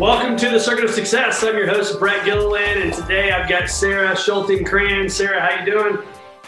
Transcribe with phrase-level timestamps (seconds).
[0.00, 1.44] Welcome to the Circuit of Success.
[1.44, 5.12] I'm your host, Brett Gilliland, and today I've got Sara Schulting Kranz.
[5.12, 5.98] Sara, how you doing?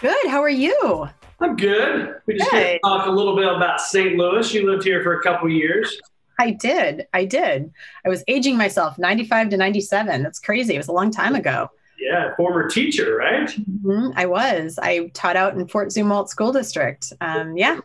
[0.00, 0.26] Good.
[0.26, 1.06] How are you?
[1.38, 2.14] I'm good.
[2.24, 4.16] We just to talk a little bit about St.
[4.16, 4.54] Louis.
[4.54, 6.00] You lived here for a couple years.
[6.38, 7.06] I did.
[7.12, 7.70] I did.
[8.06, 10.22] I was aging myself, 95 to 97.
[10.22, 10.74] That's crazy.
[10.74, 11.68] It was a long time ago.
[11.98, 13.50] Yeah, former teacher, right?
[13.50, 14.12] Mm-hmm.
[14.16, 14.78] I was.
[14.80, 17.12] I taught out in Fort Zumwalt School District.
[17.20, 17.80] Um, yeah.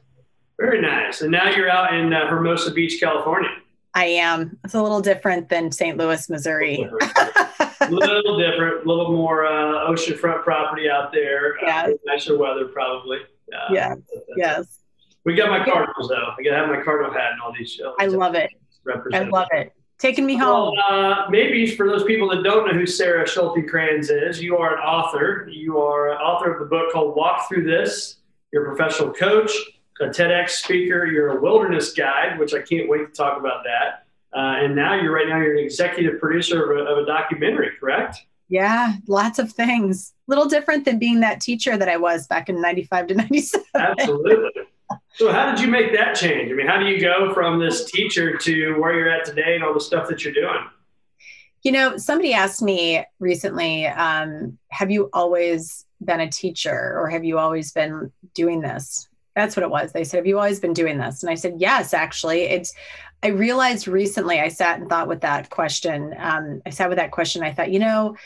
[0.57, 1.19] Very nice.
[1.19, 3.49] And now you're out in uh, Hermosa Beach, California.
[3.93, 4.57] I am.
[4.63, 5.97] It's a little different than St.
[5.97, 6.87] Louis, Missouri.
[7.81, 11.55] a little different, a little more uh, oceanfront property out there.
[11.63, 11.87] Yeah.
[11.87, 13.19] Uh, nicer weather, probably.
[13.53, 13.95] Uh, yeah.
[14.35, 14.79] Yes.
[15.23, 16.33] We got my Cardinals though.
[16.37, 17.95] I gotta have my Cardinal hat and all these shows.
[17.99, 18.51] I love it.
[19.13, 19.73] I love it.
[19.99, 20.73] Taking me home.
[20.89, 24.57] Well, uh, maybe for those people that don't know who Sara Schulte Kranz is, you
[24.57, 25.49] are an author.
[25.51, 28.17] You are an author of the book called Walk Through This.
[28.53, 29.51] You're a professional coach,
[29.99, 31.05] a TEDx speaker.
[31.05, 34.05] You're a wilderness guide, which I can't wait to talk about that.
[34.37, 37.71] Uh, and now you're right now you're an executive producer of a, of a documentary,
[37.79, 38.25] correct?
[38.49, 40.13] Yeah, lots of things.
[40.27, 43.65] Little different than being that teacher that I was back in 95 to 97.
[43.75, 44.63] Absolutely.
[45.13, 46.51] So, how did you make that change?
[46.51, 49.63] I mean, how do you go from this teacher to where you're at today and
[49.63, 50.59] all the stuff that you're doing?
[51.63, 57.25] You know, somebody asked me recently, um, have you always been a teacher or have
[57.25, 59.07] you always been doing this?
[59.37, 59.91] That's what it was.
[59.91, 61.21] They said, Have you always been doing this?
[61.21, 62.41] And I said, Yes, actually.
[62.41, 62.73] It's,
[63.21, 66.15] I realized recently, I sat and thought with that question.
[66.17, 67.43] Um, I sat with that question.
[67.43, 68.17] I thought, you know,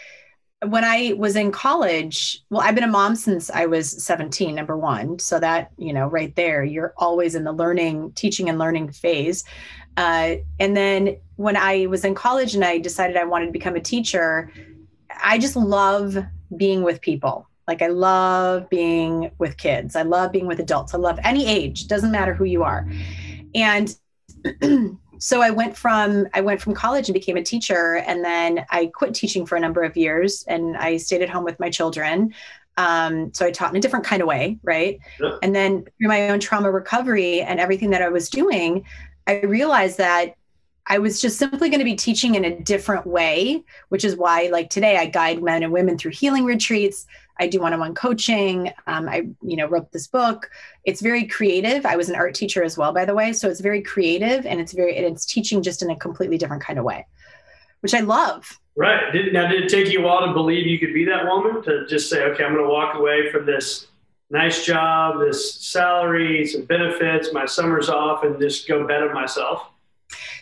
[0.65, 4.77] when I was in college, well, I've been a mom since I was 17, number
[4.77, 5.19] one.
[5.19, 9.43] So that, you know, right there, you're always in the learning, teaching and learning phase.
[9.97, 13.75] Uh, and then when I was in college and I decided I wanted to become
[13.75, 14.49] a teacher,
[15.21, 16.17] I just love
[16.55, 17.49] being with people.
[17.71, 19.95] Like I love being with kids.
[19.95, 20.93] I love being with adults.
[20.93, 22.85] I love any age, doesn't matter who you are.
[23.55, 23.95] And
[25.19, 28.87] so I went from I went from college and became a teacher, and then I
[28.87, 32.33] quit teaching for a number of years, and I stayed at home with my children.
[32.75, 34.99] Um, so I taught in a different kind of way, right?
[35.21, 35.37] Yeah.
[35.41, 38.83] And then through my own trauma recovery and everything that I was doing,
[39.27, 40.35] I realized that
[40.87, 44.49] I was just simply going to be teaching in a different way, which is why,
[44.51, 47.05] like today, I guide men and women through healing retreats.
[47.41, 48.71] I do one-on-one coaching.
[48.87, 50.49] Um, I, you know, wrote this book.
[50.85, 51.85] It's very creative.
[51.85, 53.33] I was an art teacher as well, by the way.
[53.33, 56.77] So it's very creative, and it's very, it's teaching just in a completely different kind
[56.77, 57.07] of way,
[57.81, 58.59] which I love.
[58.75, 59.11] Right.
[59.11, 61.61] Did, now, did it take you a while to believe you could be that woman?
[61.63, 63.87] To just say, okay, I'm going to walk away from this
[64.29, 69.67] nice job, this salary, some benefits, my summer's off, and just go better myself?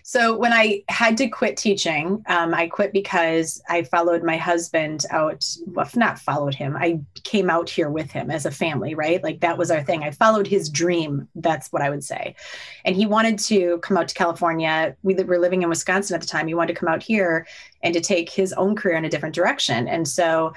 [0.03, 5.06] So when I had to quit teaching, um, I quit because I followed my husband
[5.12, 5.46] out.
[5.68, 6.75] Well, not followed him.
[6.78, 9.24] I came out here with him as a family, right?
[9.24, 10.03] Like that was our thing.
[10.03, 11.28] I followed his dream.
[11.35, 12.35] That's what I would say.
[12.85, 14.96] And he wanted to come out to California.
[15.03, 16.47] We were living in Wisconsin at the time.
[16.47, 17.47] He wanted to come out here
[17.84, 19.88] and to take his own career in a different direction.
[19.88, 20.53] And so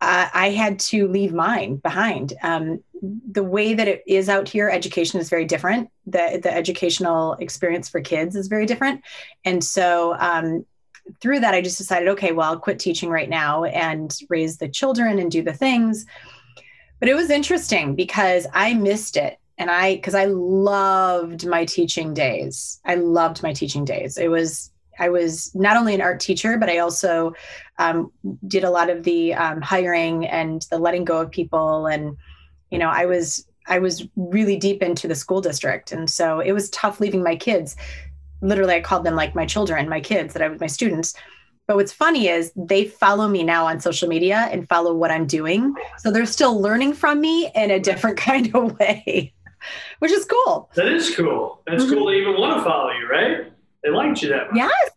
[0.00, 2.34] uh, I had to leave mine behind.
[2.42, 5.90] Um, the way that it is out here, education is very different.
[6.06, 9.02] The the educational experience for kids is very different,
[9.44, 10.64] and so um,
[11.20, 14.68] through that, I just decided, okay, well, I'll quit teaching right now and raise the
[14.68, 16.06] children and do the things.
[17.00, 22.14] But it was interesting because I missed it and I because I loved my teaching
[22.14, 22.80] days.
[22.84, 24.18] I loved my teaching days.
[24.18, 27.34] It was I was not only an art teacher, but I also
[27.78, 28.12] um,
[28.46, 31.86] did a lot of the um, hiring and the letting go of people.
[31.86, 32.16] And,
[32.70, 35.92] you know, I was, I was really deep into the school district.
[35.92, 37.76] And so it was tough leaving my kids.
[38.40, 41.14] Literally, I called them like my children, my kids that I was my students.
[41.68, 45.26] But what's funny is they follow me now on social media and follow what I'm
[45.26, 45.74] doing.
[45.98, 49.34] So they're still learning from me in a different kind of way,
[49.98, 50.70] which is cool.
[50.74, 51.60] That is cool.
[51.66, 51.92] That's mm-hmm.
[51.92, 53.52] cool to even want to follow you, right?
[53.82, 54.56] They liked you that much.
[54.56, 54.90] Yes.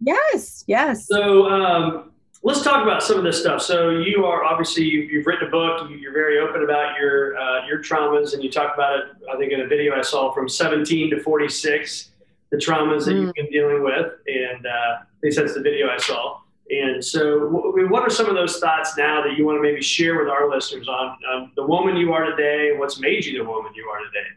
[0.00, 0.64] Yes.
[0.66, 1.06] Yes.
[1.06, 2.10] So, um,
[2.46, 3.60] let's talk about some of this stuff.
[3.60, 5.90] So you are obviously you, have written a book.
[5.90, 9.04] You're very open about your uh, your traumas, and you talk about it.
[9.32, 12.10] I think in a video I saw from 17 to 46,
[12.50, 13.34] the traumas that you've mm.
[13.34, 16.38] been dealing with, and uh, at least that's the video I saw.
[16.70, 20.18] And so, what are some of those thoughts now that you want to maybe share
[20.18, 22.72] with our listeners on, on the woman you are today?
[22.76, 24.28] What's made you the woman you are today?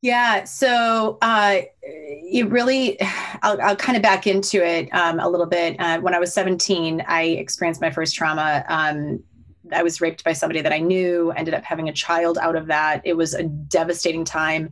[0.00, 2.98] Yeah, so uh, it really,
[3.42, 5.76] I'll, I'll, kind of back into it um, a little bit.
[5.80, 8.64] Uh, when I was 17, I experienced my first trauma.
[8.68, 9.24] Um,
[9.72, 12.66] I was raped by somebody that I knew, ended up having a child out of
[12.68, 13.02] that.
[13.04, 14.70] It was a devastating time.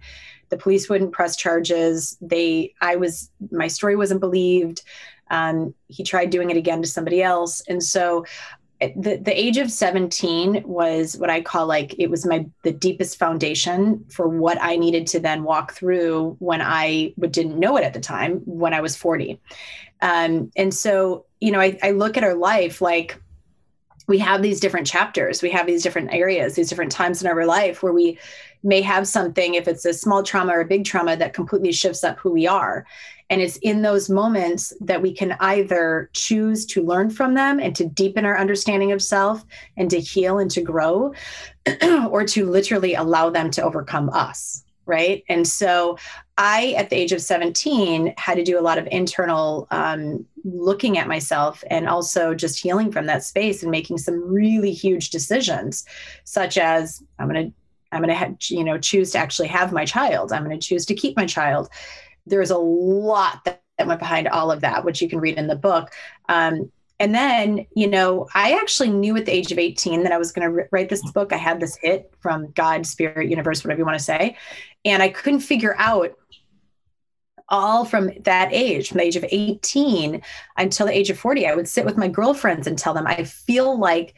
[0.48, 2.16] The police wouldn't press charges.
[2.20, 4.82] They, I was, my story wasn't believed.
[5.30, 7.62] Um, he tried doing it again to somebody else.
[7.62, 8.24] And so
[8.80, 13.18] the, the age of 17 was what I call like it was my the deepest
[13.18, 17.94] foundation for what I needed to then walk through when I didn't know it at
[17.94, 19.40] the time when I was 40.
[20.02, 23.18] Um, and so, you know, I, I look at our life like
[24.06, 27.46] we have these different chapters, we have these different areas, these different times in our
[27.46, 28.18] life where we
[28.66, 32.04] may have something, if it's a small trauma or a big trauma, that completely shifts
[32.04, 32.84] up who we are.
[33.30, 37.74] And it's in those moments that we can either choose to learn from them and
[37.76, 39.44] to deepen our understanding of self
[39.76, 41.14] and to heal and to grow,
[42.10, 44.64] or to literally allow them to overcome us.
[44.84, 45.24] Right.
[45.28, 45.98] And so
[46.38, 50.96] I, at the age of 17, had to do a lot of internal um, looking
[50.96, 55.84] at myself and also just healing from that space and making some really huge decisions,
[56.22, 57.52] such as I'm going to
[57.92, 60.32] I'm going to ha- you know choose to actually have my child.
[60.32, 61.68] I'm going to choose to keep my child
[62.26, 65.46] there's a lot that, that went behind all of that, which you can read in
[65.46, 65.92] the book.
[66.28, 70.18] Um, and then, you know, I actually knew at the age of 18 that I
[70.18, 71.32] was going to write this book.
[71.32, 74.36] I had this hit from God, Spirit, Universe, whatever you want to say.
[74.84, 76.12] And I couldn't figure out
[77.48, 80.22] all from that age, from the age of 18
[80.56, 81.46] until the age of 40.
[81.46, 84.14] I would sit with my girlfriends and tell them, I feel like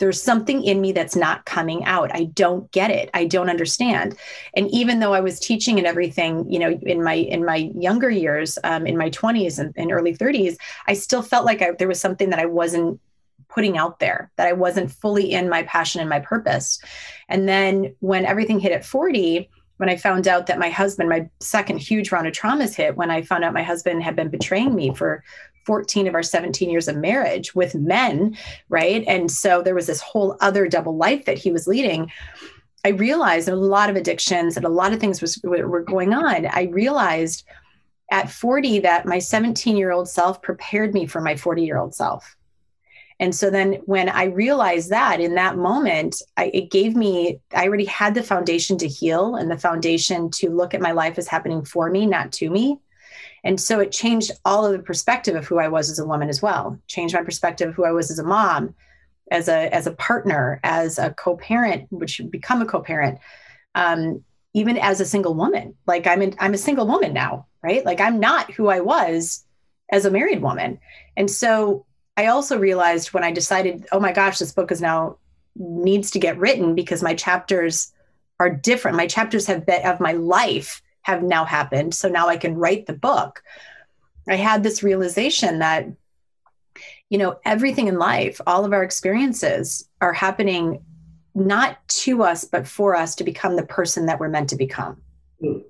[0.00, 2.10] there's something in me that's not coming out.
[2.12, 3.10] I don't get it.
[3.14, 4.16] I don't understand.
[4.54, 8.10] And even though i was teaching and everything you know in my in my younger
[8.10, 10.56] years um, in my 20s and, and early 30s
[10.86, 13.00] i still felt like I, there was something that i wasn't
[13.48, 16.80] putting out there that i wasn't fully in my passion and my purpose.
[17.28, 19.48] And then when everything hit at 40
[19.80, 23.10] when I found out that my husband, my second huge round of traumas hit, when
[23.10, 25.24] I found out my husband had been betraying me for
[25.70, 28.36] 14 of our 17 years of marriage with men,
[28.70, 29.04] right?
[29.06, 32.10] And so there was this whole other double life that he was leading.
[32.84, 36.46] I realized a lot of addictions and a lot of things was, were going on.
[36.46, 37.46] I realized
[38.10, 41.94] at 40 that my 17 year old self prepared me for my 40 year old
[41.94, 42.36] self.
[43.20, 47.68] And so then when I realized that in that moment, I, it gave me, I
[47.68, 51.28] already had the foundation to heal and the foundation to look at my life as
[51.28, 52.80] happening for me, not to me.
[53.44, 56.28] And so it changed all of the perspective of who I was as a woman
[56.28, 56.78] as well.
[56.86, 58.74] Changed my perspective of who I was as a mom,
[59.30, 63.18] as a as a partner, as a co-parent, which become a co-parent,
[63.74, 65.74] um, even as a single woman.
[65.86, 67.84] Like I'm in, I'm a single woman now, right?
[67.84, 69.44] Like I'm not who I was
[69.90, 70.78] as a married woman.
[71.16, 75.16] And so I also realized when I decided, oh my gosh, this book is now
[75.56, 77.92] needs to get written because my chapters
[78.38, 78.96] are different.
[78.96, 81.94] My chapters have been of my life have now happened.
[81.94, 83.42] So now I can write the book.
[84.28, 85.88] I had this realization that,
[87.08, 90.84] you know, everything in life, all of our experiences are happening
[91.34, 95.00] not to us, but for us to become the person that we're meant to become.
[95.42, 95.64] Mm.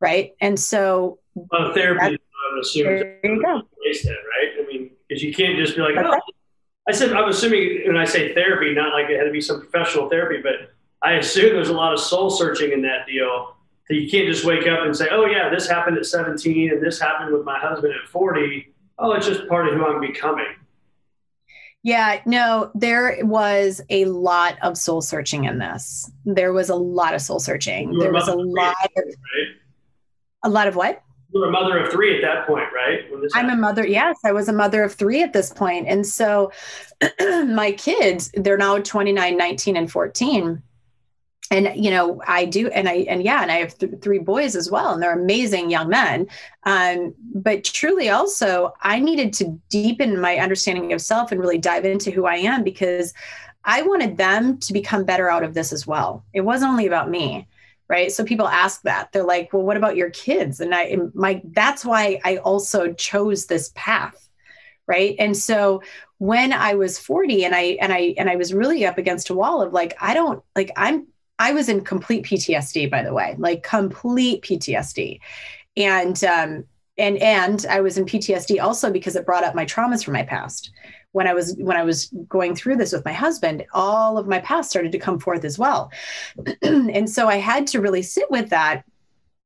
[0.00, 0.34] Right.
[0.40, 3.62] And so, well, therapy, I'm assuming, there you go.
[4.02, 4.64] That, right?
[4.64, 6.18] I mean, because you can't just be like, oh,
[6.88, 9.60] I said, I'm assuming when I say therapy, not like it had to be some
[9.60, 10.72] professional therapy, but
[11.02, 13.56] I assume there's a lot of soul searching in that deal
[13.94, 17.00] you can't just wake up and say, oh, yeah, this happened at 17 and this
[17.00, 18.72] happened with my husband at 40.
[18.98, 20.46] Oh, it's just part of who I'm becoming.
[21.82, 26.10] Yeah, no, there was a lot of soul searching in this.
[26.26, 27.98] There was a lot of soul searching.
[27.98, 29.48] There was a lot of, right?
[30.44, 31.02] a lot of what?
[31.32, 33.00] You were a mother of three at that point, right?
[33.12, 33.52] I'm happened.
[33.52, 33.86] a mother.
[33.86, 35.86] Yes, I was a mother of three at this point.
[35.88, 36.52] And so
[37.20, 40.62] my kids, they're now 29, 19, and 14
[41.50, 44.54] and you know i do and i and yeah and i have th- three boys
[44.54, 46.26] as well and they're amazing young men.
[46.64, 51.84] Um, but truly also i needed to deepen my understanding of self and really dive
[51.84, 53.12] into who i am because
[53.64, 56.24] i wanted them to become better out of this as well.
[56.32, 57.46] It wasn't only about me
[57.88, 58.12] right?
[58.12, 59.10] So people ask that.
[59.10, 60.60] They're like well what about your kids?
[60.60, 64.28] And i and my that's why i also chose this path
[64.86, 65.14] right?
[65.20, 65.82] And so
[66.18, 69.34] when i was 40 and i and i and i was really up against a
[69.34, 71.06] wall of like i don't like i'm
[71.40, 75.18] I was in complete PTSD, by the way, like complete PTSD.
[75.76, 76.64] And um,
[76.98, 80.22] and and I was in PTSD also because it brought up my traumas from my
[80.22, 80.70] past.
[81.12, 84.38] When I was when I was going through this with my husband, all of my
[84.40, 85.90] past started to come forth as well.
[86.62, 88.84] and so I had to really sit with that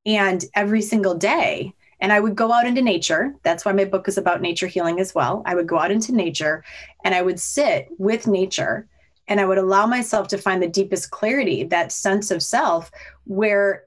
[0.05, 3.33] and every single day and I would go out into nature.
[3.43, 5.41] That's why my book is about nature healing as well.
[5.45, 6.63] I would go out into nature
[7.05, 8.87] and I would sit with nature
[9.27, 12.91] and I would allow myself to find the deepest clarity, that sense of self,
[13.25, 13.85] where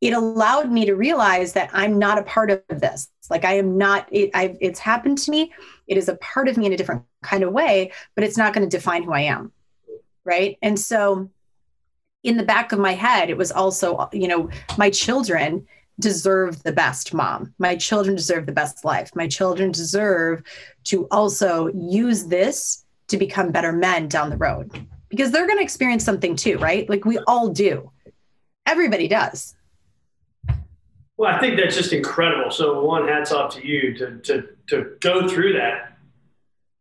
[0.00, 3.08] it allowed me to realize that I'm not a part of this.
[3.28, 5.52] Like I am not, it, it's happened to me.
[5.88, 8.52] It is a part of me in a different kind of way, but it's not
[8.52, 9.52] going to define who I am.
[10.24, 10.56] Right.
[10.62, 11.30] And so
[12.22, 15.66] in the back of my head, it was also, you know, my children
[16.00, 17.52] deserve the best mom.
[17.58, 19.10] My children deserve the best life.
[19.16, 20.42] My children deserve
[20.84, 24.70] to also use this to become better men down the road
[25.08, 26.88] because they're going to experience something too, right?
[26.88, 27.90] Like we all do.
[28.66, 29.54] Everybody does.
[31.16, 32.50] Well, I think that's just incredible.
[32.50, 35.98] So one hats off to you to to to go through that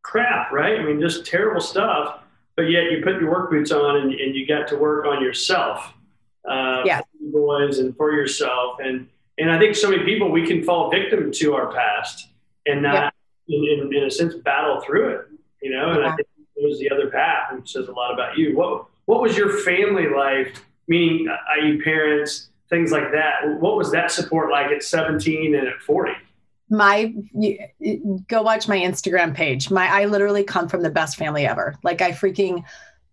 [0.08, 0.80] crap, right?
[0.80, 2.22] I mean, just terrible stuff,
[2.56, 5.22] but yet you put your work boots on and, and you got to work on
[5.22, 5.94] yourself
[6.50, 7.02] uh, yeah.
[7.20, 8.78] boys and for yourself.
[8.80, 9.08] And,
[9.38, 12.30] and I think so many people, we can fall victim to our past
[12.66, 13.14] and not,
[13.48, 13.58] yeah.
[13.58, 15.26] in, in, in, a sense, battle through it,
[15.62, 16.12] you know, and yeah.
[16.12, 18.56] I think it was the other path, which says a lot about you.
[18.56, 21.28] What, what was your family life, meaning,
[21.64, 23.60] you parents, things like that?
[23.60, 26.12] What was that support like at 17 and at 40?
[26.70, 27.14] my
[28.28, 32.02] go watch my instagram page my i literally come from the best family ever like
[32.02, 32.64] i freaking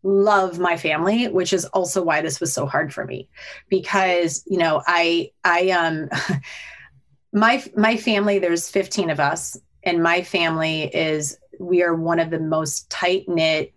[0.02, 3.28] love my family which is also why this was so hard for me
[3.68, 6.08] because you know i i um
[7.32, 12.30] my my family there's 15 of us and my family is we are one of
[12.30, 13.72] the most tight knit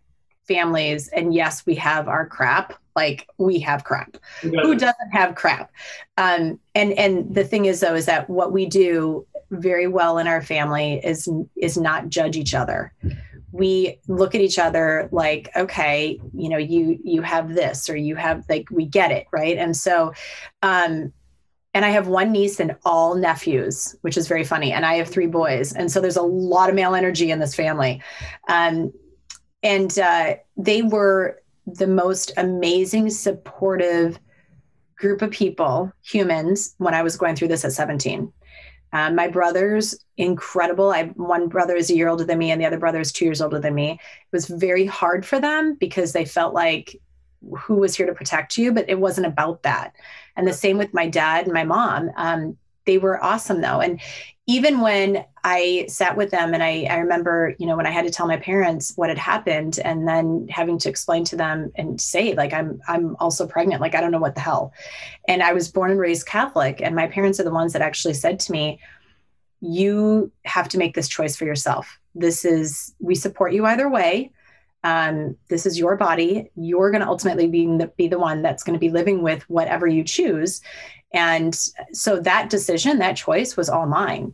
[0.47, 2.73] families and yes we have our crap.
[2.95, 4.17] Like we have crap.
[4.41, 5.71] Who doesn't have crap?
[6.17, 10.27] Um and and the thing is though is that what we do very well in
[10.27, 12.91] our family is is not judge each other.
[13.51, 18.15] We look at each other like okay you know you you have this or you
[18.15, 19.57] have like we get it right?
[19.57, 20.13] And so
[20.63, 21.13] um
[21.77, 24.71] and I have one niece and all nephews, which is very funny.
[24.71, 27.53] And I have three boys, and so there's a lot of male energy in this
[27.53, 28.01] family.
[28.47, 28.91] Um,
[29.61, 34.19] and uh, they were the most amazing, supportive
[34.95, 38.33] group of people, humans, when I was going through this at 17.
[38.93, 40.89] Um, my brothers, incredible.
[40.89, 43.25] I one brother is a year older than me, and the other brother is two
[43.25, 43.91] years older than me.
[43.91, 43.99] It
[44.31, 46.99] was very hard for them because they felt like
[47.55, 49.93] who was here to protect you, but it wasn't about that.
[50.35, 52.11] And the same with my dad and my mom.
[52.15, 53.99] Um, they were awesome though, and
[54.49, 58.05] even when I sat with them, and I, I remember, you know, when I had
[58.05, 61.99] to tell my parents what had happened, and then having to explain to them and
[61.99, 64.71] say, like, I'm I'm also pregnant, like I don't know what the hell.
[65.27, 68.13] And I was born and raised Catholic, and my parents are the ones that actually
[68.13, 68.79] said to me,
[69.59, 71.99] "You have to make this choice for yourself.
[72.15, 74.31] This is we support you either way."
[74.83, 76.49] Um, this is your body.
[76.55, 79.43] You're going to ultimately be the, be the one that's going to be living with
[79.49, 80.61] whatever you choose.
[81.13, 81.57] And
[81.93, 84.33] so that decision, that choice was all mine.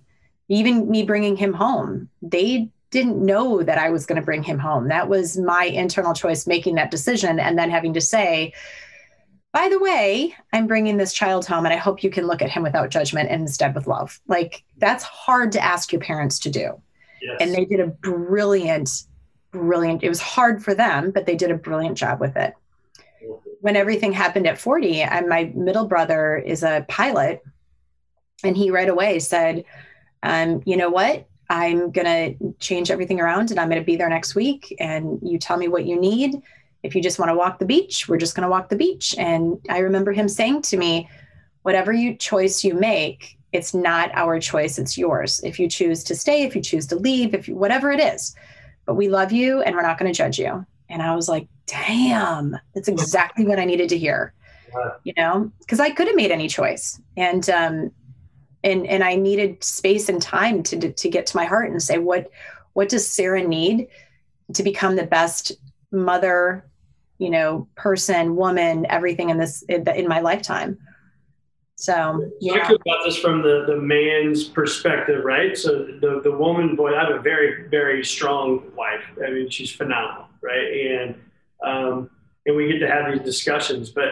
[0.50, 4.60] Even me bringing him home, they didn't know that I was going to bring him
[4.60, 4.88] home.
[4.90, 8.54] That was my internal choice making that decision and then having to say,
[9.52, 12.50] by the way, I'm bringing this child home and I hope you can look at
[12.50, 14.20] him without judgment and instead with love.
[14.28, 16.82] Like that's hard to ask your parents to do.
[17.22, 17.38] Yes.
[17.40, 18.90] And they did a brilliant,
[19.54, 22.54] brilliant, it was hard for them, but they did a brilliant job with it
[23.64, 27.42] when everything happened at 40, and my middle brother is a pilot,
[28.44, 29.64] and he right away said,
[30.22, 31.30] um, you know what?
[31.50, 32.06] I'm going
[32.38, 34.76] to change everything around and I'm going to be there next week.
[34.80, 36.42] And you tell me what you need.
[36.84, 39.16] If you just want to walk the beach, we're just going to walk the beach.
[39.18, 41.10] And I remember him saying to me,
[41.62, 45.40] whatever you choice you make, it's not our choice, it's yours.
[45.42, 48.36] If you choose to stay, if you choose to leave, if you, whatever it is,
[48.86, 50.66] but we love you and we're not going to judge you.
[50.90, 54.34] And I was like, damn, that's exactly what I needed to hear.
[55.04, 57.00] You know, because I could have made any choice.
[57.16, 57.92] And um
[58.64, 62.00] and and I needed space and time to to get to my heart and say
[62.00, 62.30] what
[62.74, 63.88] what does Sara need
[64.54, 65.52] to become the best
[65.92, 66.66] mother,
[67.20, 70.78] you know, person, woman, everything in this in, in my lifetime.
[71.84, 72.68] So, yeah.
[72.68, 75.58] Talk about this from the, the man's perspective, right?
[75.58, 79.04] So the, the woman, boy, I have a very, very strong wife.
[79.26, 81.02] I mean, she's phenomenal right?
[81.02, 81.16] And
[81.64, 82.10] um,
[82.46, 83.90] and we get to have these discussions.
[83.90, 84.10] But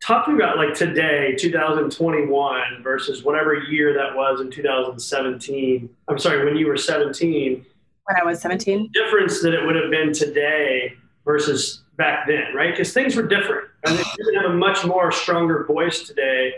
[0.00, 5.88] talking about like today, 2021 versus whatever year that was in 2017.
[6.08, 7.66] I'm sorry, when you were 17.
[8.04, 8.90] When I was 17.
[8.92, 12.72] Difference that it would have been today versus back then, right?
[12.72, 13.68] Because things were different.
[13.86, 16.54] I mean, you have a much more stronger voice today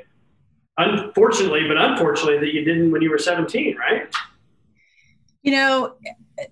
[0.78, 4.14] unfortunately, but unfortunately, that you didn't when you were 17, right?
[5.42, 5.95] You know,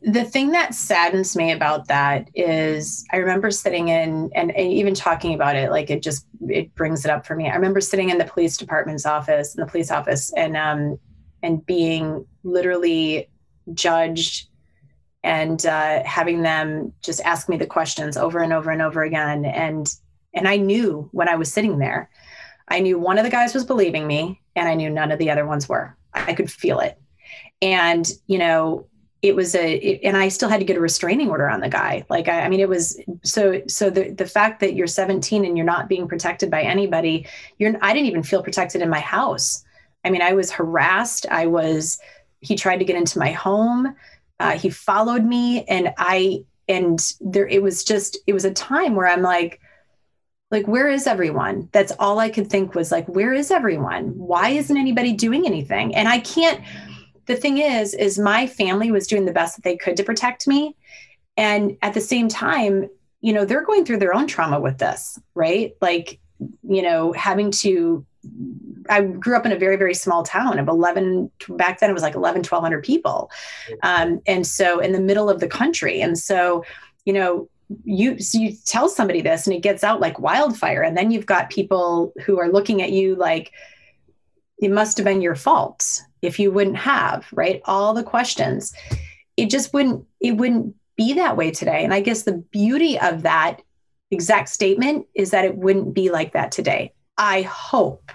[0.02, 4.94] the thing that saddens me about that is I remember sitting in and, and, even
[4.94, 7.50] talking about it, like it just it brings it up for me.
[7.50, 10.98] I remember sitting in the police department's office, in the police office, and um
[11.42, 13.28] and being literally
[13.72, 14.48] judged
[15.22, 19.44] and uh, having them just ask me the questions over and over and over again.
[19.44, 19.92] And
[20.34, 22.10] and I knew when I was sitting there,
[22.68, 25.30] I knew one of the guys was believing me, and I knew none of the
[25.30, 25.96] other ones were.
[26.12, 27.00] I could feel it.
[27.60, 28.86] And you know,
[29.24, 31.68] it was a it, and i still had to get a restraining order on the
[31.68, 35.46] guy like I, I, mean it was so so the the fact that you're 17
[35.46, 37.26] and you're not being protected by anybody
[37.58, 39.64] you're i didn't even feel protected in my house
[40.04, 41.98] i mean i was harassed i was
[42.40, 43.96] he tried to get into my home
[44.40, 48.94] uh, he followed me and i and there it was just it was a time
[48.94, 49.58] where i'm like
[50.54, 51.68] like where is everyone?
[51.72, 54.16] That's all i could think was like where is everyone?
[54.16, 55.94] Why isn't anybody doing anything?
[55.94, 56.60] And i can't
[57.26, 60.46] the thing is is my family was doing the best that they could to protect
[60.46, 60.76] me.
[61.36, 62.88] And at the same time
[63.20, 65.72] you know they're going through their own trauma with this right?
[65.80, 66.20] Like
[66.62, 68.06] you know having to
[68.88, 72.02] i grew up in a very very small town of 11 back then it was
[72.02, 73.28] like 11 1200 people.
[73.82, 76.00] Um, and so in the middle of the country.
[76.00, 76.64] And so
[77.04, 77.48] you know
[77.84, 80.82] you so you tell somebody this and it gets out like wildfire.
[80.82, 83.52] And then you've got people who are looking at you like
[84.58, 87.60] it must have been your fault if you wouldn't have right?
[87.64, 88.74] All the questions.
[89.36, 91.84] It just wouldn't it wouldn't be that way today.
[91.84, 93.62] And i guess the beauty of that
[94.10, 96.92] exact statement is that it wouldn't be like that today.
[97.16, 98.10] I hope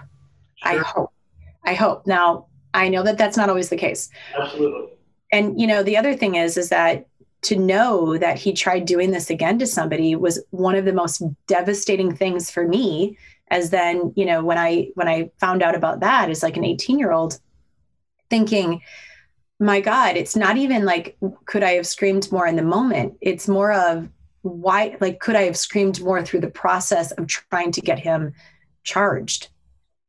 [0.56, 0.72] sure.
[0.72, 1.12] i hope
[1.66, 2.06] i hope.
[2.08, 4.10] Now i know that that's not always the case.
[4.40, 4.90] Absolutely.
[5.32, 7.09] And you know the other thing is is that
[7.42, 11.24] to know that he tried doing this again to somebody was one of the most
[11.48, 13.18] devastating things for me
[13.50, 16.66] as then you know when i when i found out about that as like an
[16.66, 17.40] 18 year old
[18.30, 18.82] thinking,
[19.60, 23.18] my God, it's not even like, could I have screamed more in the moment?
[23.22, 24.10] It's more of
[24.42, 28.34] why, like, could I have screamed more through the process of trying to get him
[28.84, 29.50] charged?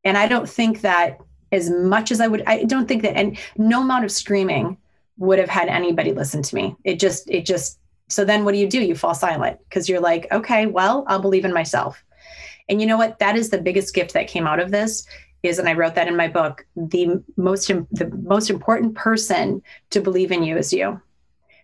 [0.05, 1.19] And I don't think that
[1.51, 4.77] as much as I would, I don't think that, and no amount of screaming
[5.21, 6.75] would have had anybody listen to me.
[6.83, 7.79] It just, it just,
[8.09, 8.83] so then what do you do?
[8.83, 12.03] You fall silent because you're like, okay, well, I'll believe in myself.
[12.69, 13.21] And you know what?
[13.21, 15.07] That is the biggest gift that came out of this
[15.43, 20.01] is and i wrote that in my book the most the most important person to
[20.01, 21.01] believe in you is you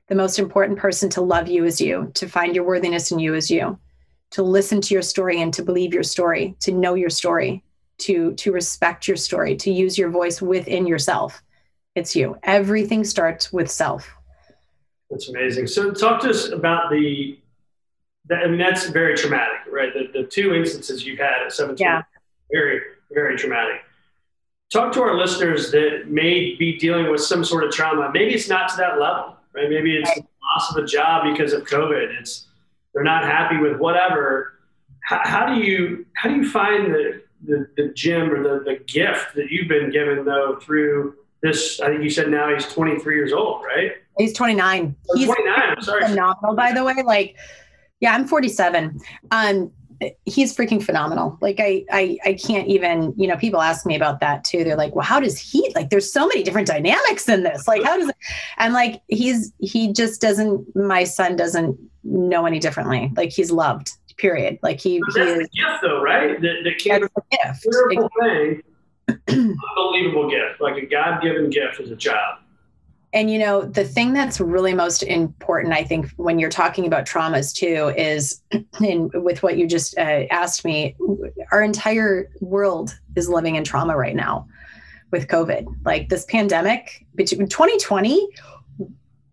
[0.09, 3.35] the most important person to love you is you to find your worthiness in you
[3.35, 3.79] is you
[4.31, 7.63] to listen to your story and to believe your story to know your story
[7.99, 11.43] to to respect your story to use your voice within yourself
[11.97, 14.09] it's you everything starts with self
[15.11, 17.37] that's amazing so talk to us about the
[18.31, 19.93] I mean, that's very traumatic, right?
[19.93, 22.03] The, the two instances you've had at 17, yeah.
[22.51, 22.81] very
[23.13, 23.83] very traumatic.
[24.73, 28.11] Talk to our listeners that may be dealing with some sort of trauma.
[28.13, 29.71] Maybe it's not to that level, right?
[29.71, 30.27] Maybe it's right.
[30.55, 32.19] loss of a job because of COVID.
[32.19, 32.47] It's
[32.93, 34.55] they're not happy with whatever.
[35.05, 38.85] How, how do you how do you find the, the, the gem or the, the
[38.85, 41.15] gift that you've been given though through
[41.47, 41.81] this?
[41.81, 43.93] I think you said now he's 23 years old, right?
[44.19, 44.95] He's 29.
[45.11, 45.55] Oh, he's 29.
[45.59, 46.07] I'm sorry.
[46.07, 47.03] Phenomenal, by the way.
[47.05, 47.37] Like,
[48.01, 49.01] yeah, I'm 47.
[49.31, 49.71] Um,
[50.25, 51.39] he's freaking phenomenal.
[51.41, 54.65] Like I, I, I can't even, you know, people ask me about that too.
[54.65, 57.67] They're like, well, how does he like, there's so many different dynamics in this.
[57.67, 58.17] Like, how does it,
[58.59, 63.11] and like, he's, he just doesn't, my son doesn't know any differently.
[63.17, 64.59] Like he's loved period.
[64.63, 66.41] Like he, that's he is, gift though, right?
[66.41, 67.63] The, the gift.
[67.63, 68.63] Beautiful thing.
[69.09, 70.61] Unbelievable gift.
[70.61, 72.39] Like a God-given gift as a child.
[73.13, 77.07] And you know, the thing that's really most important, I think, when you're talking about
[77.07, 78.43] traumas too, is
[78.81, 80.97] in with what you just uh, asked me,
[81.51, 84.47] our entire world is living in trauma right now
[85.13, 85.67] with COVID.
[85.85, 88.29] Like this pandemic, between 2020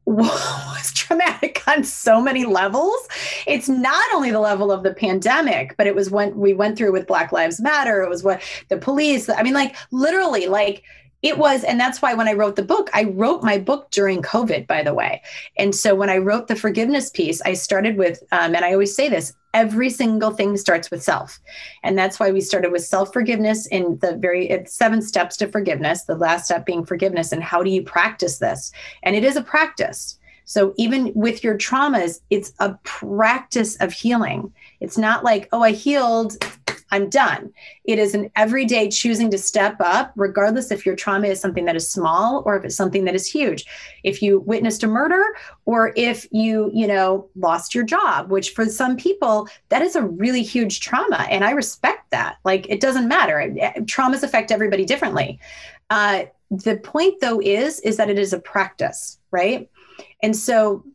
[0.05, 3.07] was traumatic on so many levels.
[3.47, 6.91] It's not only the level of the pandemic, but it was when we went through
[6.91, 8.01] with Black Lives Matter.
[8.01, 10.83] It was what the police, I mean, like literally, like
[11.23, 14.21] it was and that's why when i wrote the book i wrote my book during
[14.21, 15.21] covid by the way.
[15.57, 18.95] And so when i wrote the forgiveness piece i started with um, and i always
[18.95, 21.39] say this every single thing starts with self.
[21.83, 26.03] And that's why we started with self forgiveness in the very seven steps to forgiveness
[26.03, 28.71] the last step being forgiveness and how do you practice this?
[29.03, 30.19] And it is a practice.
[30.45, 34.51] So even with your traumas it's a practice of healing.
[34.81, 36.38] It's not like oh i healed
[36.93, 37.51] I'm done.
[37.86, 41.75] It is an everyday choosing to step up, regardless if your trauma is something that
[41.75, 43.65] is small or if it's something that is huge.
[44.03, 45.23] If you witnessed a murder
[45.65, 50.03] or if you, you know, lost your job, which for some people, that is a
[50.03, 51.25] really huge trauma.
[51.32, 52.38] And I respect that.
[52.45, 53.41] Like it doesn't matter.
[53.86, 55.39] Traumas affect everybody differently.
[55.89, 59.67] Uh, the point though is, is that it is a practice, right?
[60.21, 60.86] And so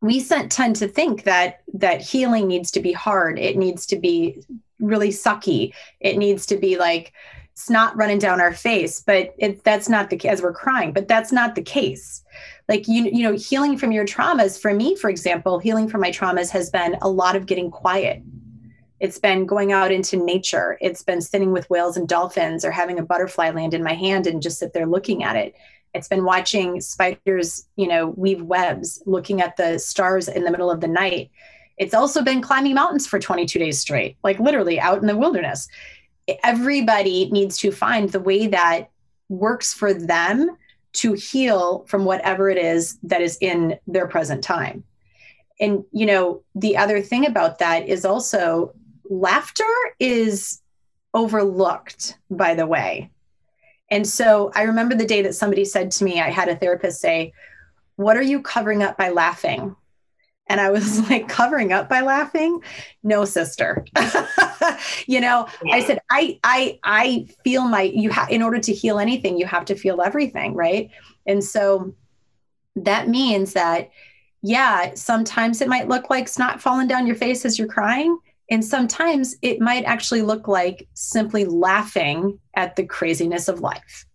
[0.00, 4.44] we tend to think that that healing needs to be hard it needs to be
[4.80, 5.72] really sucky.
[6.00, 7.12] It needs to be like
[7.54, 10.92] snot running down our face, but it, that's not the as we're crying.
[10.92, 12.22] But that's not the case.
[12.68, 14.60] Like you, you know, healing from your traumas.
[14.60, 18.22] For me, for example, healing from my traumas has been a lot of getting quiet.
[19.00, 20.78] It's been going out into nature.
[20.80, 24.26] It's been sitting with whales and dolphins, or having a butterfly land in my hand
[24.26, 25.54] and just sit there looking at it.
[25.94, 30.70] It's been watching spiders, you know, weave webs, looking at the stars in the middle
[30.70, 31.30] of the night
[31.78, 35.68] it's also been climbing mountains for 22 days straight, like literally out in the wilderness.
[36.42, 38.90] Everybody needs to find the way that
[39.28, 40.56] works for them
[40.94, 44.82] to heal from whatever it is that is in their present time.
[45.60, 48.74] And, you know, the other thing about that is also
[49.08, 49.64] laughter
[49.98, 50.60] is
[51.14, 53.10] overlooked, by the way.
[53.90, 57.00] And so I remember the day that somebody said to me, I had a therapist
[57.00, 57.32] say,
[57.96, 59.76] What are you covering up by laughing?
[60.48, 62.62] And I was like covering up by laughing.
[63.02, 63.84] No, sister.
[65.06, 68.98] you know, I said, I, I, I feel my, you have, in order to heal
[68.98, 70.54] anything, you have to feel everything.
[70.54, 70.90] Right.
[71.26, 71.94] And so
[72.76, 73.90] that means that,
[74.42, 78.18] yeah, sometimes it might look like snot falling down your face as you're crying.
[78.48, 84.06] And sometimes it might actually look like simply laughing at the craziness of life.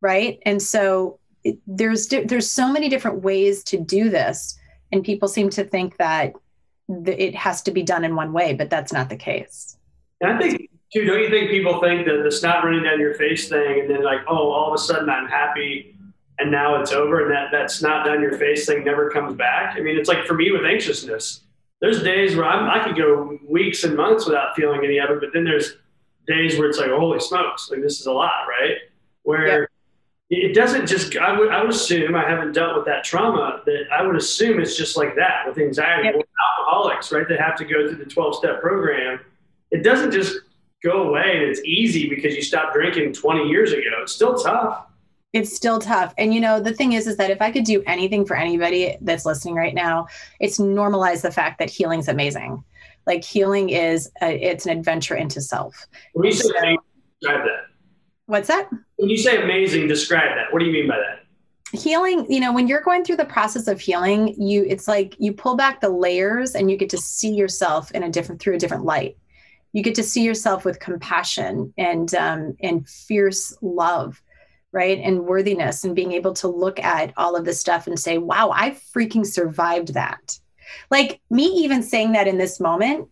[0.00, 0.38] Right.
[0.46, 4.58] And so it, there's, there's so many different ways to do this
[4.92, 6.34] and people seem to think that
[6.88, 9.76] it has to be done in one way, but that's not the case.
[10.20, 13.14] And I think, too, don't you think people think that the snot running down your
[13.14, 15.96] face thing, and then like, oh, all of a sudden I'm happy,
[16.38, 19.76] and now it's over, and that that snot down your face thing never comes back.
[19.76, 21.40] I mean, it's like for me with anxiousness.
[21.80, 25.20] There's days where I'm, I could go weeks and months without feeling any of it,
[25.20, 25.78] but then there's
[26.28, 28.76] days where it's like, holy smokes, like this is a lot, right?
[29.24, 29.68] Where
[30.32, 33.84] it doesn't just I would, I would assume i haven't dealt with that trauma that
[33.92, 36.04] i would assume it's just like that with anxiety.
[36.04, 36.26] Yep.
[36.58, 39.20] alcoholics right that have to go through the 12-step program.
[39.70, 40.38] It doesn't just
[40.82, 43.82] go away and it's easy because you stopped drinking 20 years ago.
[44.02, 44.86] It's still tough.
[45.32, 46.12] It's still tough.
[46.18, 48.96] And you know the thing is is that if i could do anything for anybody
[49.02, 50.06] that's listening right now
[50.40, 52.64] it's normalize the fact that healing's amazing.
[53.06, 55.86] Like healing is a, it's an adventure into self.
[56.14, 56.78] When you say that,
[57.20, 57.66] describe that.
[58.26, 58.70] What's that
[59.02, 60.52] when you say amazing, describe that.
[60.52, 61.18] What do you mean by that?
[61.72, 65.32] healing you know when you're going through the process of healing you it's like you
[65.32, 68.58] pull back the layers and you get to see yourself in a different through a
[68.58, 69.16] different light
[69.72, 74.20] you get to see yourself with compassion and um, and fierce love
[74.70, 78.18] right and worthiness and being able to look at all of this stuff and say
[78.18, 80.38] wow i freaking survived that
[80.90, 83.08] like me even saying that in this moment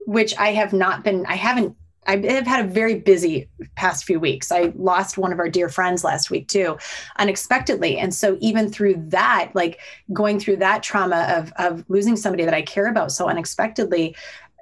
[0.00, 1.74] which i have not been i haven't
[2.06, 4.50] I have had a very busy past few weeks.
[4.50, 6.76] I lost one of our dear friends last week too,
[7.18, 7.98] unexpectedly.
[7.98, 9.80] And so even through that, like
[10.12, 14.16] going through that trauma of of losing somebody that I care about so unexpectedly,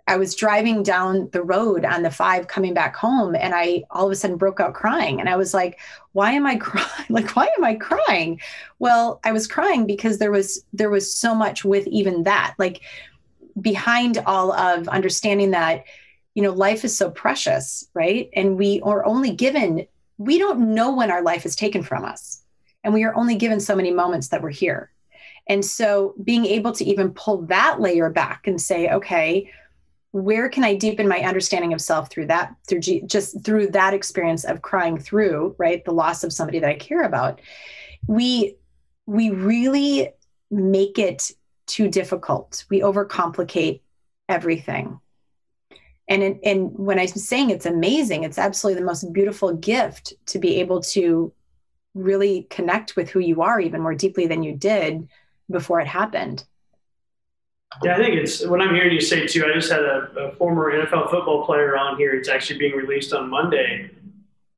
[0.06, 4.06] I was driving down the road on the five coming back home and I all
[4.06, 5.20] of a sudden broke out crying.
[5.20, 5.78] And I was like,
[6.12, 6.88] why am I crying?
[7.08, 8.40] Like, why am I crying?
[8.78, 12.54] Well, I was crying because there was there was so much with even that.
[12.58, 12.82] Like
[13.60, 15.84] behind all of understanding that
[16.34, 18.30] you know life is so precious right?
[18.34, 19.86] And we are only given
[20.18, 22.42] we don't know when our life is taken from us.
[22.84, 24.90] And we are only given so many moments that we're here.
[25.48, 29.50] And so being able to even pull that layer back and say okay
[30.12, 33.94] where can i deepen my understanding of self through that through G, just through that
[33.94, 35.84] experience of crying through right?
[35.84, 37.40] The loss of somebody that i care about.
[38.06, 38.56] We
[39.06, 40.10] we really
[40.50, 41.32] make it
[41.66, 42.64] too difficult.
[42.68, 43.80] We overcomplicate
[44.28, 45.00] everything
[46.10, 50.60] and and when i'm saying it's amazing it's absolutely the most beautiful gift to be
[50.60, 51.32] able to
[51.94, 55.08] really connect with who you are even more deeply than you did
[55.50, 56.44] before it happened.
[57.82, 60.32] Yeah i think it's what i'm hearing you say too i just had a, a
[60.36, 62.14] former nfl football player on here.
[62.14, 63.90] It's actually being released on monday.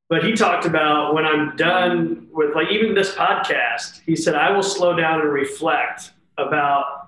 [0.09, 4.51] But he talked about when i'm done with like even this podcast he said i
[4.51, 7.02] will slow down and reflect about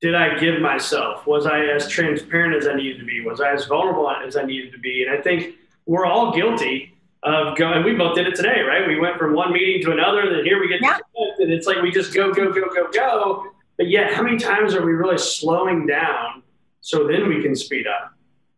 [0.00, 1.26] did I give myself?
[1.26, 3.22] Was I as transparent as I needed to be?
[3.22, 5.04] Was I as vulnerable as I needed to be?
[5.04, 5.54] And I think
[5.86, 7.82] we're all guilty of going.
[7.84, 8.86] We both did it today, right?
[8.86, 10.98] We went from one meeting to another, and then here we get, yeah.
[11.38, 13.46] and it's like we just go, go, go, go, go.
[13.78, 16.42] But yet, how many times are we really slowing down
[16.80, 18.12] so then we can speed up?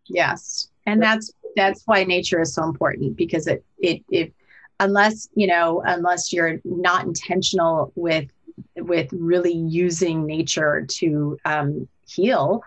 [0.06, 0.70] Yes.
[0.86, 4.32] and that's that's why nature is so important because it it it
[4.80, 8.30] unless you know unless you're not intentional with
[8.76, 12.62] with really using nature to um, heal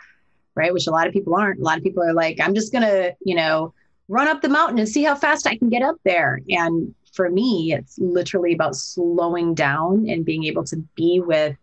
[0.56, 0.74] right?
[0.74, 1.60] Which a lot of people aren't.
[1.60, 3.74] A lot of people are like i'm just gonna you know
[4.08, 6.42] run up the mountain and see how fast i can get up there.
[6.50, 11.58] And for me it's literally about slowing down and being able to be with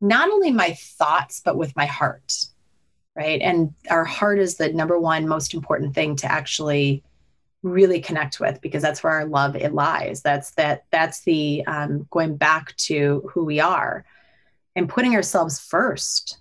[0.00, 2.46] not only my thoughts but with my heart
[3.16, 3.40] right?
[3.42, 7.02] And our heart is the number one most important thing to actually
[7.62, 10.22] really connect with because that's where our love it lies.
[10.22, 14.04] That's that that's the um, going back to who we are
[14.76, 16.38] and putting ourselves first.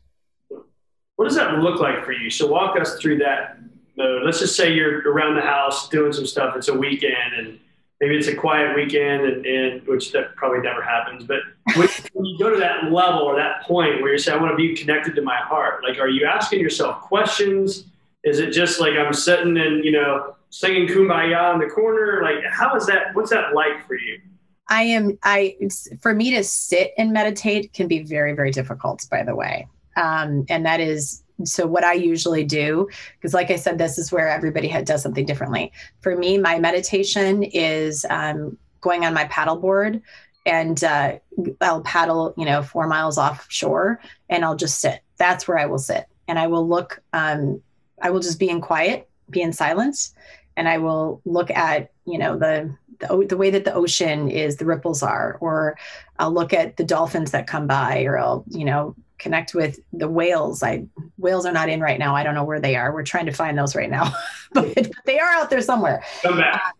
[1.15, 2.29] What does that look like for you?
[2.29, 3.57] So walk us through that
[3.97, 4.23] mode.
[4.23, 6.55] Let's just say you're around the house doing some stuff.
[6.55, 7.59] It's a weekend and
[7.99, 11.39] maybe it's a quiet weekend and, and which that probably never happens but
[11.75, 14.51] when, when you go to that level or that point where you say i want
[14.51, 17.85] to be connected to my heart like are you asking yourself questions?
[18.23, 22.43] Is it just like i'm sitting and you know singing kumbaya in the corner like
[22.51, 24.19] how is that what's that like for you?
[24.67, 25.55] I am i
[26.01, 29.67] for me to sit and meditate can be very very difficult by the way.
[29.95, 34.11] Um, and that is so what i usually do because like i said this is
[34.11, 35.71] where everybody does something differently.
[36.01, 40.01] For me my meditation is um, going on my paddleboard
[40.45, 41.19] and uh,
[41.61, 45.01] i'll paddle you know four miles offshore and i'll just sit.
[45.17, 46.05] That's where i will sit.
[46.27, 47.61] And i will look um,
[48.01, 50.13] i will just be in quiet be in silence
[50.59, 54.57] and I will look at you know the, the the way that the ocean is,
[54.57, 55.77] the ripples are, or
[56.19, 60.09] I'll look at the dolphins that come by, or I'll you know connect with the
[60.09, 60.61] whales.
[60.61, 60.85] I
[61.17, 62.13] whales are not in right now.
[62.13, 62.93] I don't know where they are.
[62.93, 64.13] We're trying to find those right now,
[64.51, 66.03] but, but they are out there somewhere.
[66.21, 66.55] Come back.
[66.55, 66.71] Uh,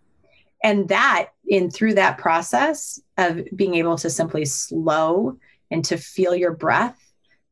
[0.61, 5.37] and that in through that process of being able to simply slow
[5.71, 6.99] and to feel your breath,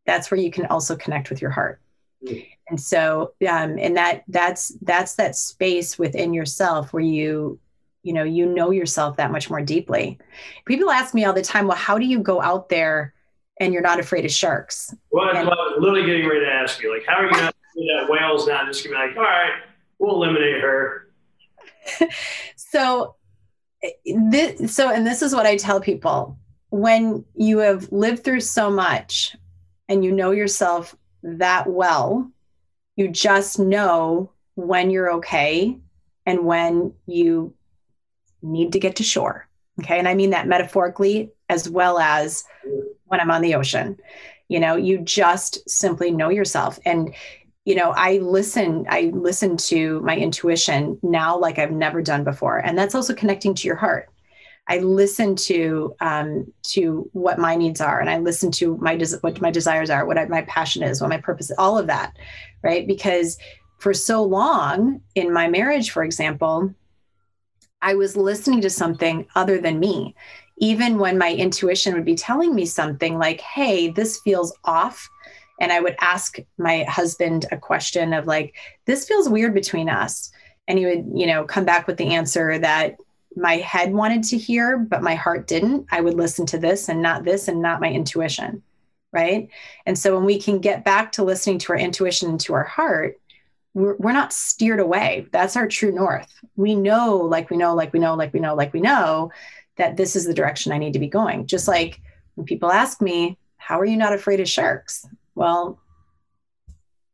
[0.05, 1.79] that's where you can also connect with your heart.
[2.25, 7.59] Mm and so um, and that that's that's that space within yourself where you
[8.03, 10.17] you know you know yourself that much more deeply.
[10.65, 13.13] People ask me all the time well how do you go out there
[13.59, 14.93] and you're not afraid of sharks?
[15.11, 17.31] Well, and, well i was literally getting ready to ask you like how are you
[17.31, 18.65] not that whales not?
[18.65, 19.53] Just gonna be like all right
[19.99, 21.07] we'll eliminate her.
[22.55, 23.15] So
[24.05, 26.37] this so and this is what i tell people.
[26.69, 29.35] When you have lived through so much
[29.87, 32.29] and you know yourself that well
[32.97, 35.77] you just know when you're okay
[36.25, 37.53] and when you
[38.41, 39.47] need to get to shore.
[39.79, 39.99] Okay.
[39.99, 42.43] And I mean that metaphorically as well as
[43.05, 43.97] when I'm on the ocean.
[44.49, 46.79] You know, you just simply know yourself.
[46.85, 47.13] And,
[47.65, 52.57] you know, I listen, I listen to my intuition now like I've never done before.
[52.57, 54.09] And that's also connecting to your heart.
[54.69, 59.17] I listen to um, to what my needs are, and I listen to my des-
[59.21, 61.87] what my desires are, what I, my passion is, what my purpose, is, all of
[61.87, 62.13] that,
[62.63, 62.85] right?
[62.85, 63.37] Because
[63.79, 66.73] for so long in my marriage, for example,
[67.81, 70.15] I was listening to something other than me,
[70.57, 75.09] even when my intuition would be telling me something like, "Hey, this feels off."
[75.61, 78.53] And I would ask my husband a question of like,
[78.85, 80.29] "This feels weird between us."
[80.67, 82.97] And he would, you know, come back with the answer that
[83.37, 87.01] my head wanted to hear, but my heart didn't, I would listen to this and
[87.01, 88.63] not this and not my intuition.
[89.13, 89.49] Right.
[89.85, 92.63] And so when we can get back to listening to our intuition and to our
[92.63, 93.19] heart,
[93.73, 95.27] we're, we're not steered away.
[95.31, 96.31] That's our true north.
[96.55, 99.31] We know, like we know, like we know, like we know, like we know
[99.77, 101.45] that this is the direction I need to be going.
[101.45, 102.01] Just like
[102.35, 105.07] when people ask me, How are you not afraid of sharks?
[105.35, 105.79] Well,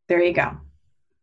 [0.08, 0.58] there you go.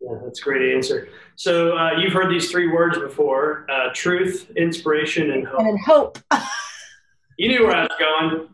[0.02, 1.10] Yeah, that's a great answer.
[1.36, 5.60] So uh, you've heard these three words before: uh, truth, inspiration, and hope.
[5.60, 6.20] And hope.
[7.38, 8.48] you knew where I was going.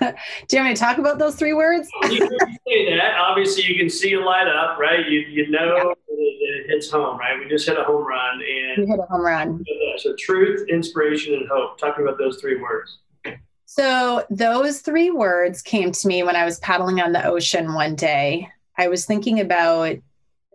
[0.00, 1.88] Do you want me to talk about those three words?
[2.10, 2.28] you
[2.66, 3.14] say that.
[3.18, 5.08] Obviously, you can see a light up, right?
[5.08, 5.92] You you know yeah.
[6.08, 7.38] it, it, hits home, right?
[7.38, 9.64] We just hit a home run, and we hit a home run.
[9.98, 11.78] So truth, inspiration, and hope.
[11.78, 12.98] Talking about those three words.
[13.66, 17.96] So those three words came to me when I was paddling on the ocean one
[17.96, 18.48] day.
[18.76, 19.96] I was thinking about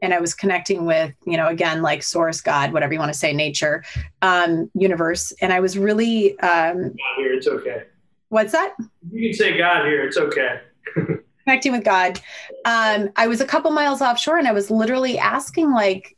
[0.01, 3.17] and I was connecting with, you know, again, like source, God, whatever you want to
[3.17, 3.83] say, nature,
[4.21, 5.31] um, universe.
[5.41, 6.39] And I was really.
[6.39, 7.83] Um, God here, it's okay.
[8.29, 8.75] What's that?
[9.11, 10.61] You can say God here, it's okay.
[11.45, 12.19] connecting with God.
[12.65, 16.15] Um, I was a couple miles offshore and I was literally asking, like,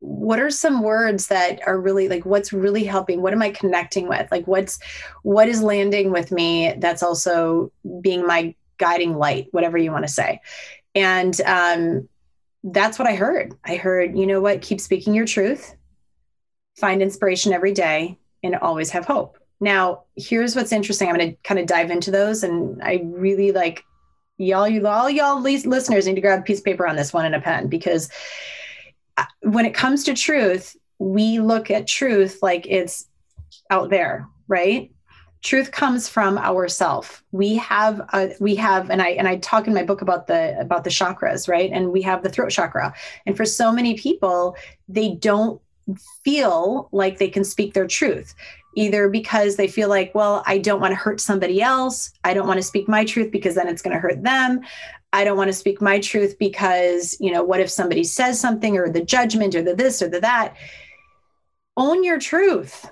[0.00, 4.06] what are some words that are really like what's really helping what am i connecting
[4.06, 4.78] with like what's
[5.22, 10.12] what is landing with me that's also being my guiding light whatever you want to
[10.12, 10.38] say
[10.94, 12.06] and um
[12.64, 13.54] that's what I heard.
[13.64, 15.76] I heard, you know what, keep speaking your truth,
[16.76, 19.38] find inspiration every day, and always have hope.
[19.60, 21.08] Now, here's what's interesting.
[21.08, 23.84] I'm going to kind of dive into those, and I really like
[24.38, 27.26] y'all, you all y'all listeners need to grab a piece of paper on this one
[27.26, 28.10] and a pen because
[29.16, 33.06] uh, when it comes to truth, we look at truth like it's
[33.70, 34.90] out there, right?
[35.44, 37.22] Truth comes from ourself.
[37.30, 40.58] We have a, we have, and I and I talk in my book about the
[40.58, 41.70] about the chakras, right?
[41.70, 42.92] And we have the throat chakra.
[43.26, 44.56] And for so many people,
[44.88, 45.60] they don't
[46.24, 48.34] feel like they can speak their truth
[48.76, 52.10] either because they feel like, well, I don't want to hurt somebody else.
[52.24, 54.62] I don't want to speak my truth because then it's going to hurt them.
[55.12, 58.76] I don't want to speak my truth because, you know, what if somebody says something
[58.76, 60.56] or the judgment or the this or the that?
[61.76, 62.90] Own your truth.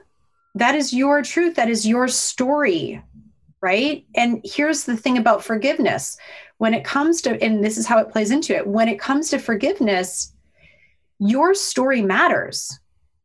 [0.55, 1.57] That is your truth.
[1.57, 3.03] That is your story.
[3.61, 4.05] Right.
[4.17, 6.17] And here's the thing about forgiveness
[6.59, 9.31] when it comes to, and this is how it plays into it, when it comes
[9.31, 10.33] to forgiveness,
[11.19, 12.81] your story matters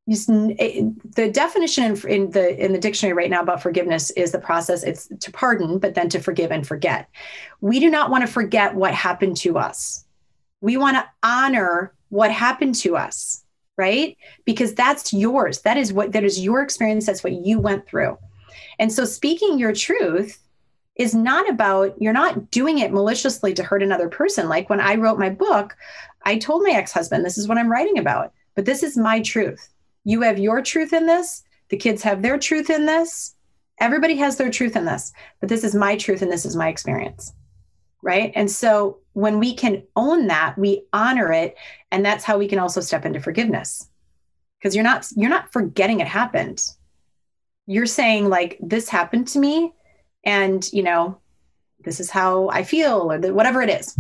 [0.08, 4.84] the definition in, in, the in the dictionary right now about forgiveness is the process
[4.84, 7.10] it's to pardon but then to forgive and forget
[7.60, 10.06] we do not want to forget what happened to us
[10.62, 13.44] we want to honor what happened to us
[13.78, 17.88] right because that's yours that is what that is your experience that's what you went
[17.88, 18.18] through
[18.80, 20.40] and so speaking your truth
[20.96, 24.96] is not about you're not doing it maliciously to hurt another person like when i
[24.96, 25.76] wrote my book
[26.24, 29.70] i told my ex-husband this is what i'm writing about but this is my truth
[30.08, 31.44] you have your truth in this.
[31.68, 33.36] The kids have their truth in this.
[33.78, 35.12] Everybody has their truth in this,
[35.42, 37.34] but this is my truth and this is my experience.
[38.02, 38.32] Right.
[38.34, 41.58] And so when we can own that, we honor it.
[41.92, 43.90] And that's how we can also step into forgiveness.
[44.60, 46.64] Because you're not you're not forgetting it happened.
[47.66, 49.74] You're saying like this happened to me
[50.24, 51.18] and you know
[51.84, 53.98] this is how I feel or the, whatever it is.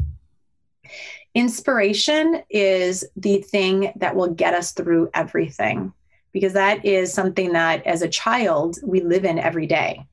[1.33, 5.93] Inspiration is the thing that will get us through everything
[6.31, 10.05] because that is something that as a child we live in every day.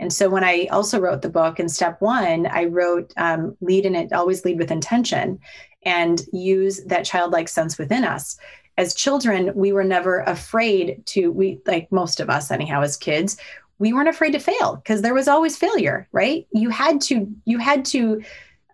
[0.00, 3.86] And so when I also wrote the book in step one, I wrote um, lead
[3.86, 5.38] in it, always lead with intention
[5.84, 8.36] and use that childlike sense within us.
[8.76, 13.36] As children, we were never afraid to, we like most of us, anyhow, as kids,
[13.78, 16.46] we weren't afraid to fail because there was always failure, right?
[16.52, 18.22] You had to, you had to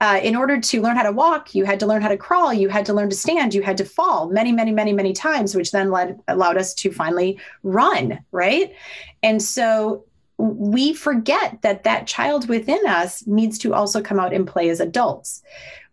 [0.01, 2.55] uh, in order to learn how to walk, you had to learn how to crawl,
[2.55, 5.55] you had to learn to stand, you had to fall many, many, many, many times,
[5.55, 8.75] which then led, allowed us to finally run, right?
[9.23, 10.05] And so
[10.41, 14.81] we forget that that child within us needs to also come out and play as
[14.81, 15.43] adults.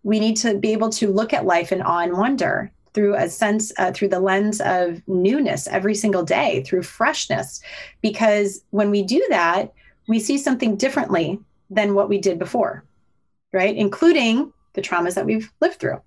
[0.03, 3.29] We need to be able to look at life in awe and wonder through a
[3.29, 7.62] sense, uh, through the lens of newness every single day, through freshness.
[8.01, 9.73] Because when we do that,
[10.07, 12.83] we see something differently than what we did before
[13.53, 13.75] right?
[13.75, 16.01] Including the traumas that we've lived through.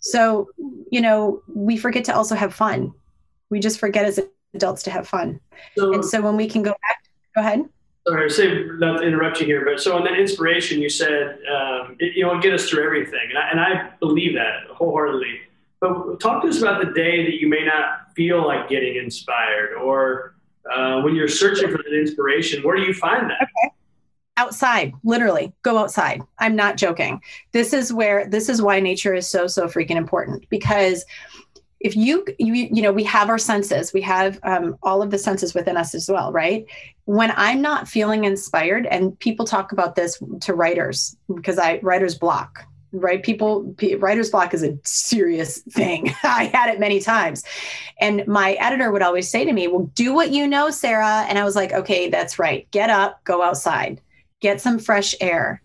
[0.00, 0.48] So,
[0.90, 2.92] you know, we forget to also have fun.
[3.50, 4.20] We just forget as
[4.54, 5.40] adults to have fun.
[5.76, 7.68] So, and so when we can go back, go ahead.
[8.06, 11.96] Sorry, say not to interrupt you here, but so on that inspiration, you said um,
[12.00, 15.40] it, you know get us through everything, and I, and I believe that wholeheartedly.
[15.80, 19.74] But talk to us about the day that you may not feel like getting inspired,
[19.74, 20.34] or
[20.70, 22.62] uh, when you're searching for that inspiration.
[22.64, 23.42] Where do you find that?
[23.42, 23.74] Okay
[24.38, 27.20] outside literally go outside i'm not joking
[27.52, 31.04] this is where this is why nature is so so freaking important because
[31.82, 33.92] if you you, you know we have our senses.
[33.92, 36.64] We have um, all of the senses within us as well right?
[37.04, 42.16] When i'm not feeling inspired and people talk about this to writers because i writer's
[42.16, 42.64] block
[42.94, 43.22] right?
[43.22, 46.14] People writer's block is a serious thing.
[46.22, 47.42] I had it many times.
[47.98, 51.24] And my editor would always say to me well do what you know Sara.
[51.28, 52.70] And i was like okay that's right.
[52.70, 54.00] Get up go outside.
[54.40, 55.62] Get some fresh air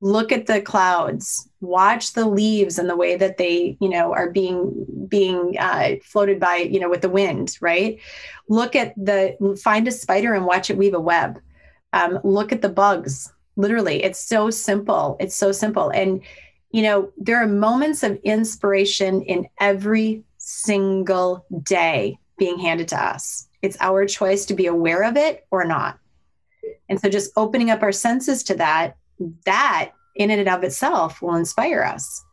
[0.00, 4.30] look at the clouds watch the leaves and the way that they you know are
[4.30, 7.98] being being uh, floated by you know with the wind right?
[8.48, 11.40] Look at the find a spider and watch it weave a web.
[11.92, 14.02] Um, look at the bugs literally.
[14.02, 15.16] It's so simple.
[15.20, 15.90] It's so simple.
[15.90, 16.22] And
[16.70, 23.48] you know there are moments of inspiration in every single day being handed to us.
[23.60, 25.98] It's our choice to be aware of it or not.
[26.88, 28.96] And so just opening up our senses to that,
[29.44, 32.24] that in and of itself will inspire us.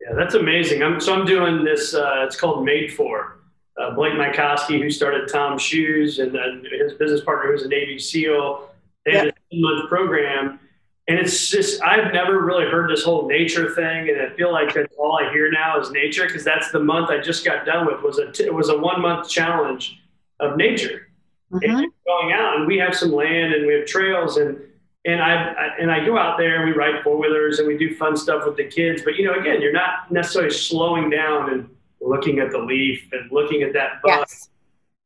[0.00, 0.82] Yeah, that's amazing.
[0.82, 3.38] I'm, so I'm doing this, uh, it's called Made For.
[3.78, 7.98] Uh, Blake Mycoskie, who started Tom Shoes, and then his business partner, who's a Navy
[7.98, 8.68] SEAL,
[9.06, 10.60] they had a 10 month program.
[11.08, 14.10] And it's just, I've never really heard this whole nature thing.
[14.10, 17.10] And I feel like that's all I hear now is nature because that's the month
[17.10, 20.00] I just got done with was a, t- it was a one month challenge
[20.38, 21.08] of nature
[21.52, 21.64] mm-hmm.
[21.64, 24.58] and going out and we have some land and we have trails and
[25.04, 27.78] and I, I, and I go out there and we ride four wheelers and we
[27.78, 29.02] do fun stuff with the kids.
[29.02, 31.68] But you know, again, you're not necessarily slowing down and
[32.00, 34.26] looking at the leaf and looking at that bus.
[34.28, 34.48] Yes.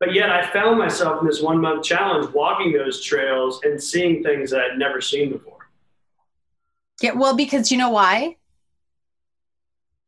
[0.00, 4.22] But yet, I found myself in this one month challenge walking those trails and seeing
[4.22, 5.70] things that I'd never seen before.
[7.00, 8.36] Yeah, well, because you know why?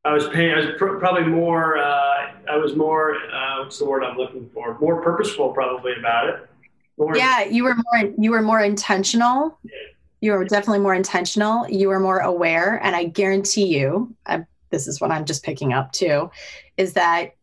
[0.05, 0.53] I was paying.
[0.53, 1.79] I was pr- probably more.
[1.79, 4.79] Uh, I was more uh, what's the word I'm looking for?
[4.81, 6.49] More purposeful, probably about it.
[6.99, 9.59] More yeah, you were more you were more intentional.
[10.21, 11.69] You were definitely more intentional.
[11.69, 15.73] You were more aware, and I guarantee you, I, this is what I'm just picking
[15.73, 16.31] up too,
[16.77, 17.37] is that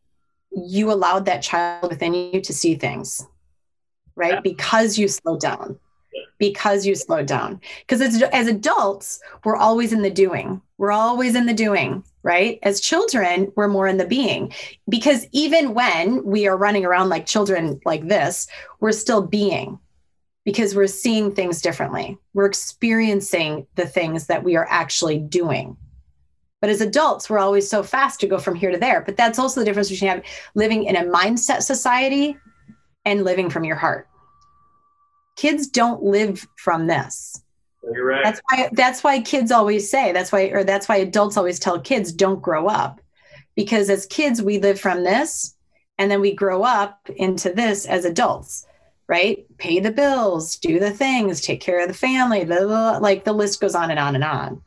[0.52, 3.26] you allowed that child within you to see things,
[4.16, 4.34] right?
[4.34, 4.42] Yeah.
[4.42, 5.80] Because you slowed down
[6.38, 7.62] because you slowed down.
[7.80, 10.62] Because as, as adults, we're always in the doing.
[10.78, 12.60] We're always in the doing, right?
[12.64, 14.54] As children, we're more in the being.
[14.90, 18.48] Because even when we are running around like children like this,
[18.80, 19.80] we're still being
[20.46, 22.18] because we're seeing things differently.
[22.34, 25.78] We're experiencing the things that we are actually doing.
[26.60, 29.02] But as adults, we're always so fast to go from here to there.
[29.02, 30.24] But that's also the difference between
[30.56, 32.38] living in a mindset society
[33.06, 34.08] and living from your heart
[35.36, 37.43] kids don't live from this.
[37.92, 38.24] You're right.
[38.24, 41.80] That's why that's why kids always say that's why or that's why adults always tell
[41.80, 43.02] kids don't grow up.
[43.56, 45.56] Because as kids we live from this
[45.98, 48.66] and then we grow up into this as adults,
[49.08, 49.46] right?
[49.58, 52.98] Pay the bills, do the things, take care of the family, blah, blah, blah.
[53.00, 54.62] like the list goes on and on and on.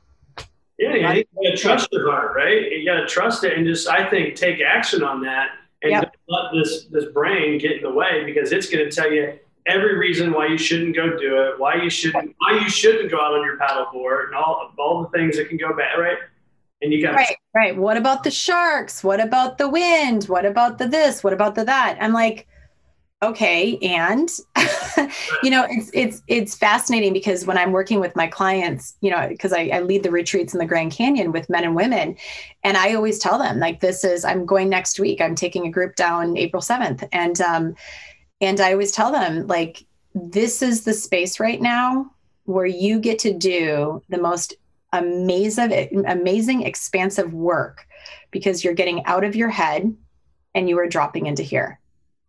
[0.78, 2.70] Yeah, you, you gotta trust your heart, right?
[2.70, 5.52] You gotta trust it and just I think take action on that
[5.82, 6.14] and yep.
[6.28, 10.32] let this this brain get in the way because it's gonna tell you every reason
[10.32, 13.44] why you shouldn't go do it, why you shouldn't why you shouldn't go out on
[13.44, 16.18] your paddleboard, and all all the things that can go bad, right?
[16.82, 17.76] And you got right, right.
[17.76, 19.02] What about the sharks?
[19.02, 20.24] What about the wind?
[20.24, 21.24] What about the this?
[21.24, 21.96] What about the that?
[22.00, 22.46] I'm like,
[23.22, 24.28] okay, and
[25.42, 29.26] you know, it's it's it's fascinating because when I'm working with my clients, you know,
[29.28, 32.16] because I, I lead the retreats in the Grand Canyon with men and women,
[32.62, 35.20] and I always tell them like, this is I'm going next week.
[35.20, 37.74] I'm taking a group down April 7th, and um,
[38.40, 39.84] and I always tell them, like,
[40.14, 42.10] this is the space right now
[42.44, 44.54] where you get to do the most
[44.92, 47.86] amazing, amazing, expansive work
[48.30, 49.94] because you're getting out of your head
[50.54, 51.78] and you are dropping into here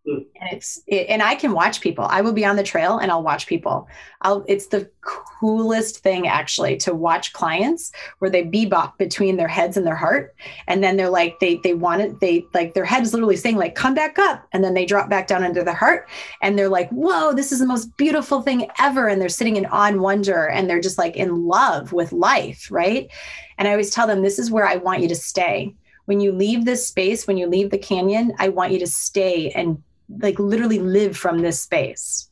[0.08, 2.06] and it's it, and i can watch people.
[2.06, 3.88] I will be on the trail and i'll watch people.
[4.22, 9.78] I'll it's the coolest thing actually to watch clients where they bebop between their heads
[9.78, 10.36] and their heart.
[10.68, 13.58] And then they're like they they want it they like their head is literally saying
[13.58, 14.48] like come back up.
[14.54, 16.10] And then they drop back down into their heart.
[16.42, 19.08] And they're like whoa this is the most beautiful thing ever.
[19.08, 20.48] And they're sitting in awe and wonder.
[20.48, 23.10] And they're just like in love with life right?
[23.58, 25.76] And i always tell them this is where i want you to stay.
[26.06, 29.52] When you leave this space, when you leave the canyon, I want you to stay
[29.52, 32.30] and like literally live from this space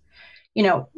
[0.54, 0.90] you know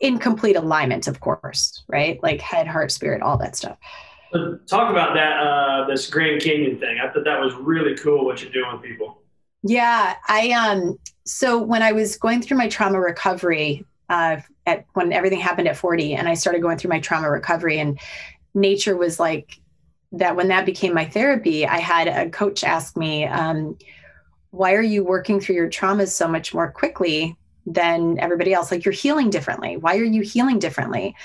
[0.00, 2.22] in complete alignment of course right?
[2.22, 3.76] Like head heart spirit all that stuff.
[4.32, 6.98] So talk about that uh this grand canyon thing.
[6.98, 9.22] I thought that was really cool what you're doing with people.
[9.62, 15.12] Yeah i um so when i was going through my trauma recovery uh at when
[15.12, 18.00] everything happened at 40 and i started going through my trauma recovery and
[18.54, 19.60] nature was like
[20.10, 23.78] that when that became my therapy i had a coach ask me um,
[24.52, 27.36] why are you working through your traumas so much more quickly
[27.66, 28.70] than everybody else?
[28.70, 29.78] Like you're healing differently.
[29.78, 31.16] Why are you healing differently?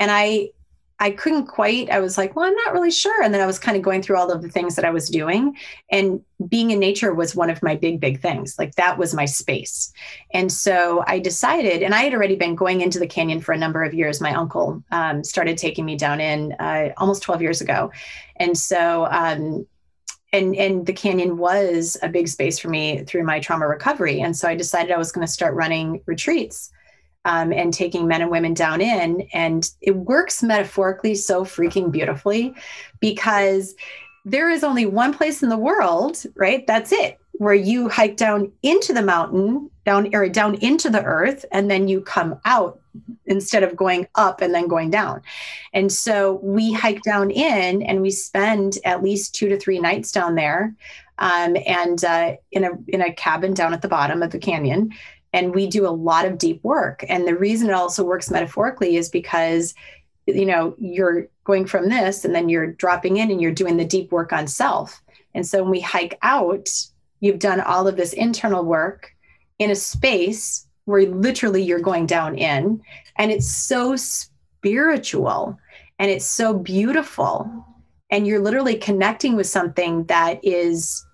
[0.00, 0.50] And i
[0.98, 3.22] i couldn't quite i was like well i'm not really sure.
[3.22, 5.10] And then i was kind of going through all of the things that i was
[5.10, 5.56] doing
[5.90, 8.56] and being in nature was one of my big big things.
[8.58, 9.92] Like that was my space.
[10.32, 13.58] And so i decided and i had already been going into the canyon for a
[13.58, 14.20] number of years.
[14.20, 17.90] My uncle um, started taking me down in uh, almost 12 years ago.
[18.36, 19.66] And so um,
[20.36, 24.20] and and the canyon was a big space for me through my trauma recovery.
[24.20, 26.70] And so i decided i was going to start running retreats
[27.24, 29.28] um, and taking men and women down in.
[29.32, 32.54] And it works metaphorically so freaking beautifully
[33.00, 33.74] because
[34.24, 38.50] there is only one place in the world right that's it where you hike down
[38.62, 42.80] into the mountain down or down into the earth and then you come out
[43.24, 45.22] instead of going up and then going down.
[45.72, 50.10] And so we hike down in and we spend at least two to three nights
[50.10, 50.74] down there
[51.18, 54.92] um, and uh, in a in a cabin down at the bottom of the canyon.
[55.32, 57.04] And we do a lot of deep work.
[57.08, 59.74] And the reason it also works metaphorically is because
[60.26, 63.84] you know you're going from this and then you're dropping in and you're doing the
[63.84, 65.00] deep work on self.
[65.32, 66.68] And so when we hike out,
[67.20, 69.12] you've done all of this internal work
[69.58, 72.80] in a space where literally you're going down in
[73.16, 75.58] and it's so spiritual
[75.98, 77.64] and it's so beautiful
[78.10, 81.04] and you're literally connecting with something that is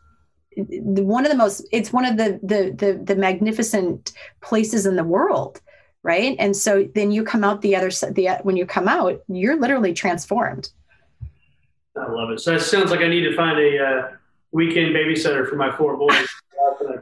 [0.56, 5.04] one of the most it's one of the the the, the magnificent places in the
[5.04, 5.60] world
[6.02, 6.36] right?
[6.38, 9.58] And so then you come out the other side the when you come out you're
[9.58, 10.70] literally transformed.
[11.96, 12.40] I love it.
[12.40, 14.08] So it sounds like i need to find a uh,
[14.50, 16.28] weekend babysitter for my four boys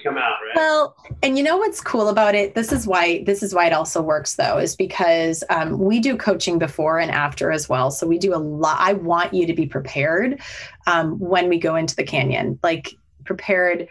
[0.02, 0.56] come out, right?
[0.56, 2.54] Well, and you know what's cool about it?
[2.54, 6.16] This is why this is why it also works though, is because um, we do
[6.16, 7.90] coaching before and after as well.
[7.90, 8.76] So we do a lot.
[8.80, 10.40] I want you to be prepared
[10.86, 12.58] um, when we go into the canyon.
[12.62, 12.94] Like
[13.24, 13.88] prepared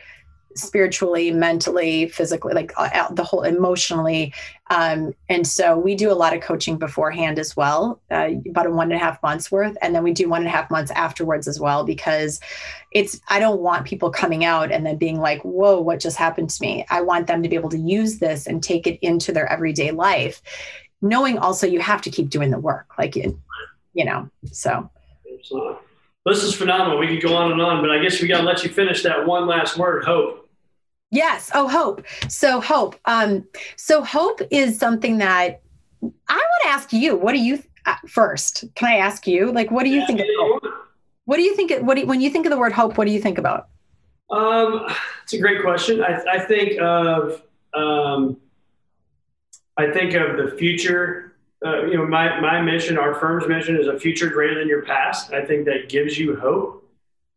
[0.59, 4.33] spiritually, mentally, physically, like uh, the whole emotionally.
[4.69, 8.71] Um, and so we do a lot of coaching beforehand as well, uh, about a
[8.71, 9.75] one and a half months worth.
[9.81, 12.39] And then we do one and a half months afterwards as well, because
[12.91, 16.49] it's, I don't want people coming out and then being like, whoa, what just happened
[16.51, 16.85] to me?
[16.89, 19.91] I want them to be able to use this and take it into their everyday
[19.91, 20.41] life,
[21.01, 23.39] knowing also you have to keep doing the work, like, you
[23.95, 24.89] know, so.
[25.33, 25.75] Absolutely.
[26.25, 26.99] This is phenomenal.
[26.99, 29.01] We could go on and on, but I guess we got to let you finish
[29.01, 30.38] that one last word, hope.
[31.11, 31.49] Yes.
[31.53, 32.05] Oh, hope.
[32.27, 32.95] So hope.
[33.05, 35.61] Um, so hope is something that
[36.03, 37.15] I want to ask you.
[37.15, 38.65] What do you uh, first?
[38.75, 39.51] Can I ask you?
[39.51, 40.19] Like, what do you think?
[40.19, 40.63] Of hope?
[41.25, 41.71] What do you think?
[41.81, 42.97] What do you, when you think of the word hope?
[42.97, 43.69] What do you think about?
[44.29, 44.85] Um,
[45.23, 46.03] it's a great question.
[46.03, 47.41] I, I think of
[47.73, 48.37] um,
[49.77, 51.37] I think of the future.
[51.65, 54.83] Uh, you know, my my mission, our firm's mission, is a future greater than your
[54.83, 55.33] past.
[55.33, 56.85] I think that gives you hope.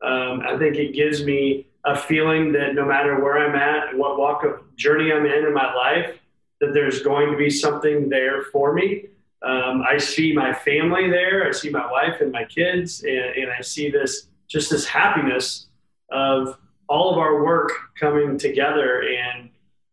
[0.03, 4.19] Um, I think it gives me a feeling that no matter where I'm at, what
[4.19, 6.19] walk of journey I'm in in my life,
[6.61, 9.07] that there's going to be something there for me.
[9.43, 11.47] Um, I see my family there.
[11.47, 15.67] I see my wife and my kids, and, and I see this just this happiness
[16.11, 16.59] of
[16.89, 19.49] all of our work coming together and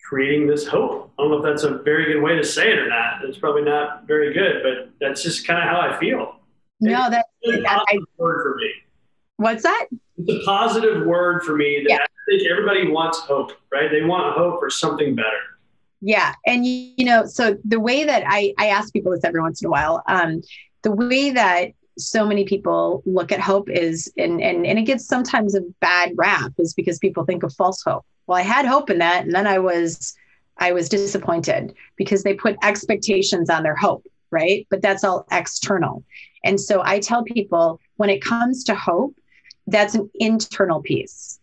[0.08, 1.12] creating this hope.
[1.18, 3.24] I don't know if that's a very good way to say it or not.
[3.24, 6.36] It's probably not very good, but that's just kind of how I feel.
[6.82, 8.72] No, that's a word for me.
[9.38, 9.88] What's that?
[10.20, 11.98] It's a positive word for me that yeah.
[11.98, 13.90] I think everybody wants hope, right?
[13.90, 15.28] They want hope for something better.
[16.02, 16.34] Yeah.
[16.46, 19.68] And, you know, so the way that I, I ask people this every once in
[19.68, 20.42] a while, um,
[20.82, 25.06] the way that so many people look at hope is, and, and, and it gets
[25.06, 28.06] sometimes a bad rap is because people think of false hope.
[28.28, 29.26] Well, I had hope in that.
[29.26, 30.16] And then I was,
[30.58, 34.66] I was disappointed because they put expectations on their hope, right?
[34.70, 36.04] But that's all external.
[36.44, 39.16] And so I tell people when it comes to hope,
[39.72, 41.40] that's an internal piece.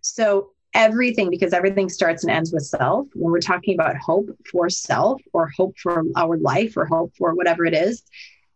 [0.00, 4.70] So everything, because everything starts and ends with self, when we're talking about hope for
[4.70, 8.02] self or hope for our life or hope for whatever it is,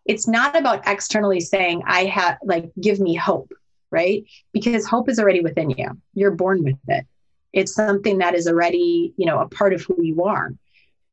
[0.07, 3.53] it's not about externally saying, I have, like, give me hope,
[3.91, 4.25] right?
[4.53, 5.99] Because hope is already within you.
[6.15, 7.07] You're born with it.
[7.53, 10.53] It's something that is already, you know, a part of who you are.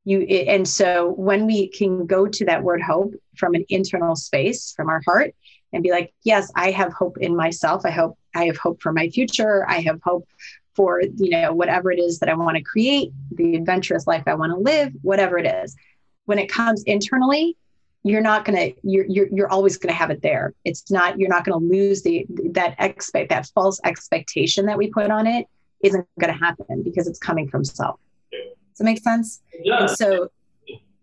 [0.03, 4.73] You, and so when we can go to that word hope from an internal space,
[4.75, 5.35] from our heart,
[5.73, 7.85] and be like, yes, I have hope in myself.
[7.85, 9.65] I hope I have hope for my future.
[9.69, 10.27] I have hope
[10.75, 14.35] for, you know, whatever it is that I want to create, the adventurous life I
[14.35, 15.75] want to live, whatever it is.
[16.25, 17.57] When it comes internally,
[18.03, 21.19] you're not going to you're, you're you're always going to have it there it's not
[21.19, 25.27] you're not going to lose the that expect that false expectation that we put on
[25.27, 25.47] it
[25.83, 27.99] isn't going to happen because it's coming from self
[28.31, 30.29] does it make sense yeah so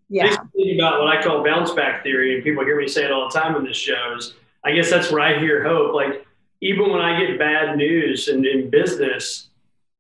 [0.09, 3.13] yeah thinking about what i call bounce back theory and people hear me say it
[3.13, 5.95] all the time in this show is I guess that's where I hear hope.
[5.95, 6.27] Like
[6.61, 9.49] even when I get bad news in, in business,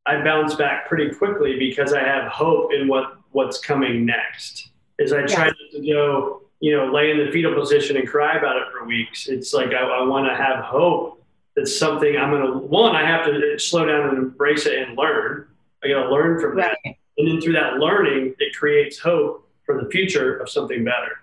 [0.06, 4.70] I bounce back pretty quickly because I have hope in what what's coming next.
[4.98, 8.56] As I try to go, you know, lay in the fetal position and cry about
[8.56, 9.28] it for weeks.
[9.28, 11.22] It's like I, I want to have hope
[11.54, 12.96] that something I'm going to one.
[12.96, 15.46] I have to slow down and embrace it and learn.
[15.84, 16.76] I got to learn from right.
[16.84, 21.20] that, and then through that learning, it creates hope for the future of something better.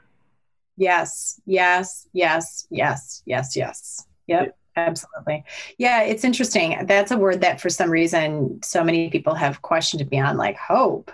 [0.78, 4.06] Yes, yes, yes, yes, yes, yes.
[4.28, 5.44] Yep, absolutely.
[5.78, 6.86] Yeah, it's interesting.
[6.86, 10.58] That's a word that for some reason so many people have questioned me on, like
[10.58, 11.12] hope,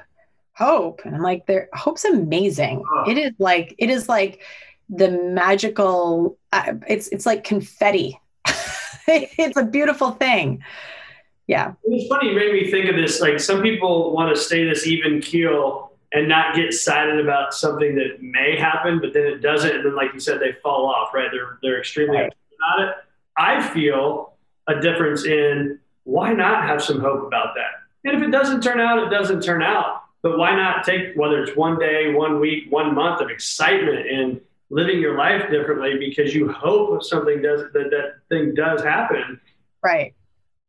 [0.53, 1.01] hope.
[1.05, 2.83] And I'm like, there hope's amazing.
[2.91, 3.03] Oh.
[3.07, 4.41] It is like, it is like
[4.89, 8.19] the magical, uh, it's it's like confetti.
[9.07, 10.63] it's a beautiful thing.
[11.45, 11.73] Yeah.
[11.83, 13.21] It's funny, you made me think of this.
[13.21, 17.95] Like some people want to stay this even keel and not get excited about something
[17.95, 21.13] that may happen, but then it doesn't, and then like you said, they fall off.
[21.13, 21.29] Right?
[21.31, 22.33] They're they're extremely right.
[22.75, 22.95] about it.
[23.37, 24.33] I feel
[24.67, 27.81] a difference in why not have some hope about that.
[28.03, 30.03] And if it doesn't turn out, it doesn't turn out.
[30.21, 34.41] But why not take whether it's one day, one week, one month of excitement and
[34.69, 39.39] living your life differently because you hope something does that that thing does happen.
[39.83, 40.13] Right.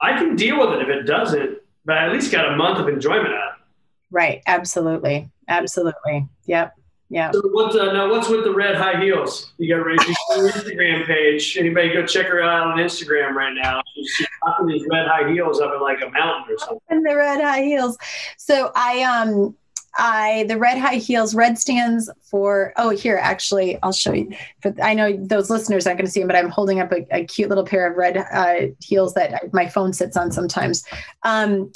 [0.01, 2.79] I can deal with it if it doesn't, but I at least got a month
[2.79, 3.65] of enjoyment out of it.
[4.11, 4.43] Right.
[4.47, 5.31] Absolutely.
[5.49, 6.29] Absolutely.
[6.47, 6.75] Yep.
[7.13, 7.31] Yeah.
[7.31, 8.11] So what's uh, now?
[8.11, 9.53] What's with the red high heels?
[9.59, 11.59] You got to your Instagram page.
[11.59, 13.83] Anybody go check her out on Instagram right now?
[13.95, 16.81] She's rocking these red high heels up in like a mountain or something.
[16.89, 17.99] And the red high heels.
[18.39, 19.55] So I um
[19.95, 21.35] I the red high heels.
[21.35, 24.35] Red stands for oh here actually I'll show you.
[24.63, 27.07] But I know those listeners aren't going to see them, but I'm holding up a,
[27.11, 30.83] a cute little pair of red uh, heels that my phone sits on sometimes.
[31.25, 31.73] Um,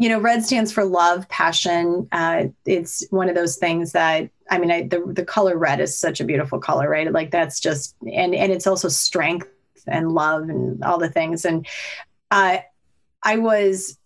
[0.00, 2.08] you know, red stands for love, passion.
[2.10, 5.94] Uh, it's one of those things that I mean, I, the the color red is
[5.94, 7.12] such a beautiful color, right?
[7.12, 9.46] Like that's just and and it's also strength
[9.86, 11.44] and love and all the things.
[11.44, 11.66] And
[12.30, 12.60] uh,
[13.22, 13.98] I was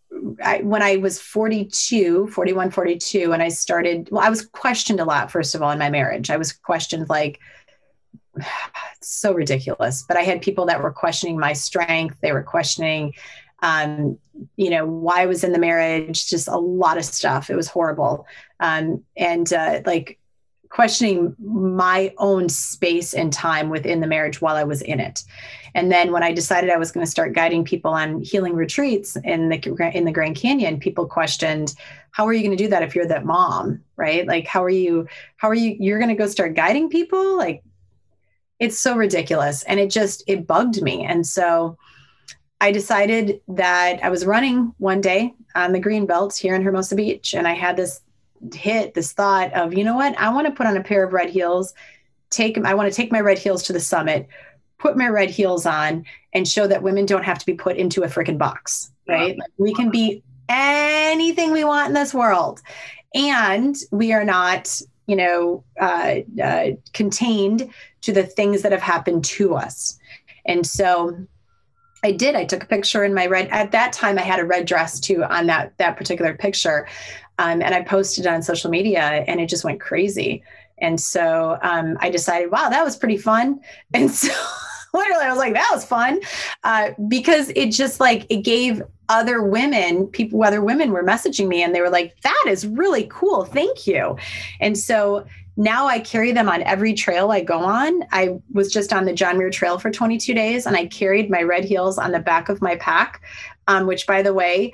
[0.43, 5.05] I, when I was 42, 41, 42, and I started, well, I was questioned a
[5.05, 6.29] lot, first of all, in my marriage.
[6.29, 7.39] I was questioned like,
[9.01, 10.05] so ridiculous.
[10.07, 12.17] But I had people that were questioning my strength.
[12.21, 13.15] They were questioning,
[13.65, 14.19] um,
[14.57, 17.49] you know, why I was in the marriage, just a lot of stuff.
[17.49, 18.27] It was horrible.
[18.61, 20.19] Um, and uh, like
[20.69, 25.25] questioning my own space and time within the marriage while I was in it.
[25.75, 29.17] And then when I decided I was going to start guiding people on healing retreats
[29.25, 31.75] in the in the Grand Canyon, people questioned,
[32.11, 34.27] "How are you going to do that if you're that mom, right?
[34.27, 35.09] Like, how are you?
[35.37, 35.77] How are you?
[35.81, 37.37] You're going to go start guiding people?
[37.37, 37.65] Like,
[38.61, 41.77] it's so ridiculous." And it just it bugged me, and so
[42.65, 46.97] I decided that I was running one day on the green belt here in Hermosa
[46.97, 48.01] Beach, and I had this
[48.55, 50.19] hit, this thought of, you know what?
[50.19, 51.75] I want to put on a pair of red heels.
[52.31, 54.29] Take I want to take my red heels to the summit
[54.85, 56.05] put my red heels on
[56.35, 59.39] and show that women don't have to be put into a freaking box, right?
[59.39, 62.61] Like we can be anything we want in this world.
[63.15, 67.71] And we are not, you know, uh, uh, contained
[68.03, 69.99] to the things that have happened to us.
[70.45, 71.17] And so
[72.05, 72.35] I did.
[72.37, 73.49] I took a picture in my red.
[73.49, 76.87] At that time, I had a red dress too on that that particular picture,
[77.39, 80.43] um, and I posted on social media, and it just went crazy.
[80.79, 83.61] And so um, I decided, wow, that was pretty fun.
[83.95, 84.33] And so
[84.93, 86.21] literally, I was like, that was fun
[86.65, 91.63] uh, because it just like it gave other women, people, other women were messaging me
[91.63, 93.45] and they were like, that is really cool.
[93.45, 94.17] Thank you.
[94.61, 95.27] And so
[95.57, 98.05] now I carry them on every trail I go on.
[98.11, 101.43] I was just on the John Muir Trail for 22 days and I carried my
[101.43, 103.23] red heels on the back of my pack,
[103.69, 104.73] um, which, by the way,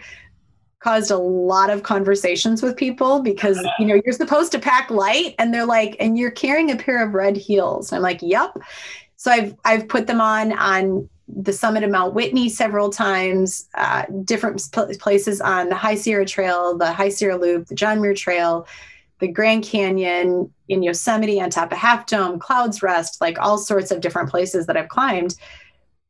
[0.78, 5.34] caused a lot of conversations with people because you know you're supposed to pack light
[5.38, 8.56] and they're like and you're carrying a pair of red heels and i'm like yep
[9.20, 14.04] so I've I've put them on on the summit of Mount Whitney several times, uh,
[14.24, 18.66] different places on the High Sierra Trail, the High Sierra Loop, the John Muir Trail,
[19.20, 23.90] the Grand Canyon, in Yosemite, on top of Half Dome, Clouds Rest, like all sorts
[23.90, 25.34] of different places that I've climbed.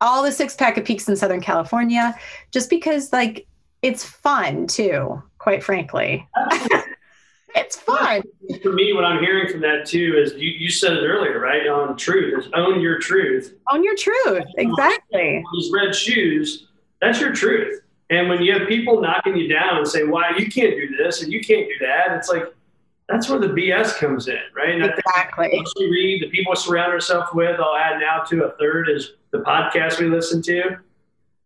[0.03, 2.15] All the six pack of peaks in Southern California,
[2.53, 3.47] just because like
[3.83, 6.27] it's fun too, quite frankly.
[7.55, 8.23] it's fun.
[8.63, 11.67] For me, what I'm hearing from that too is you, you said it earlier, right?
[11.69, 13.55] On truth, is own your truth.
[13.73, 15.43] Own your truth, exactly.
[15.55, 16.69] These red shoes,
[17.01, 17.81] that's your truth.
[18.11, 21.23] And when you have people knocking you down and say, "Why you can't do this
[21.23, 22.45] and you can't do that," it's like
[23.11, 24.71] that's where the BS comes in, right?
[24.71, 25.47] And exactly.
[25.47, 28.53] I think we read, the people we surround ourselves with, I'll add now to a
[28.53, 30.79] third is the podcast we listen to.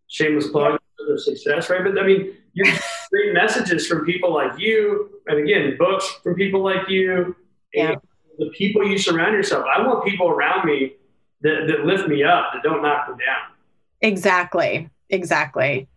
[0.08, 1.82] Shameless plug for the success, right?
[1.82, 2.64] But I mean, you
[3.10, 7.34] great messages from people like you, and again, books from people like you,
[7.72, 7.94] yeah.
[8.38, 9.64] the people you surround yourself.
[9.74, 10.94] I want people around me
[11.40, 13.52] that, that lift me up, that don't knock me down.
[14.02, 14.90] Exactly.
[15.08, 15.88] Exactly.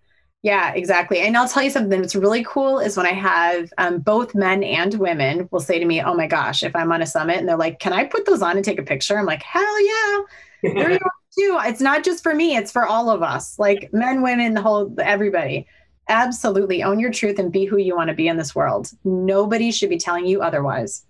[0.48, 1.20] Yeah, exactly.
[1.20, 4.64] And I'll tell you something that's really cool is when I have um, both men
[4.64, 7.50] and women will say to me, Oh my gosh, if I'm on a summit and
[7.50, 9.20] they're like, Can I put those on and take a picture?
[9.20, 10.22] I'm like, Hell yeah.
[10.64, 11.00] There you
[11.38, 11.60] too.
[11.66, 14.96] It's not just for me, it's for all of us, like men, women, the whole
[15.00, 15.68] everybody.
[16.08, 16.82] Absolutely.
[16.82, 18.90] Own your truth and be who you want to be in this world.
[19.04, 21.04] Nobody should be telling you otherwise.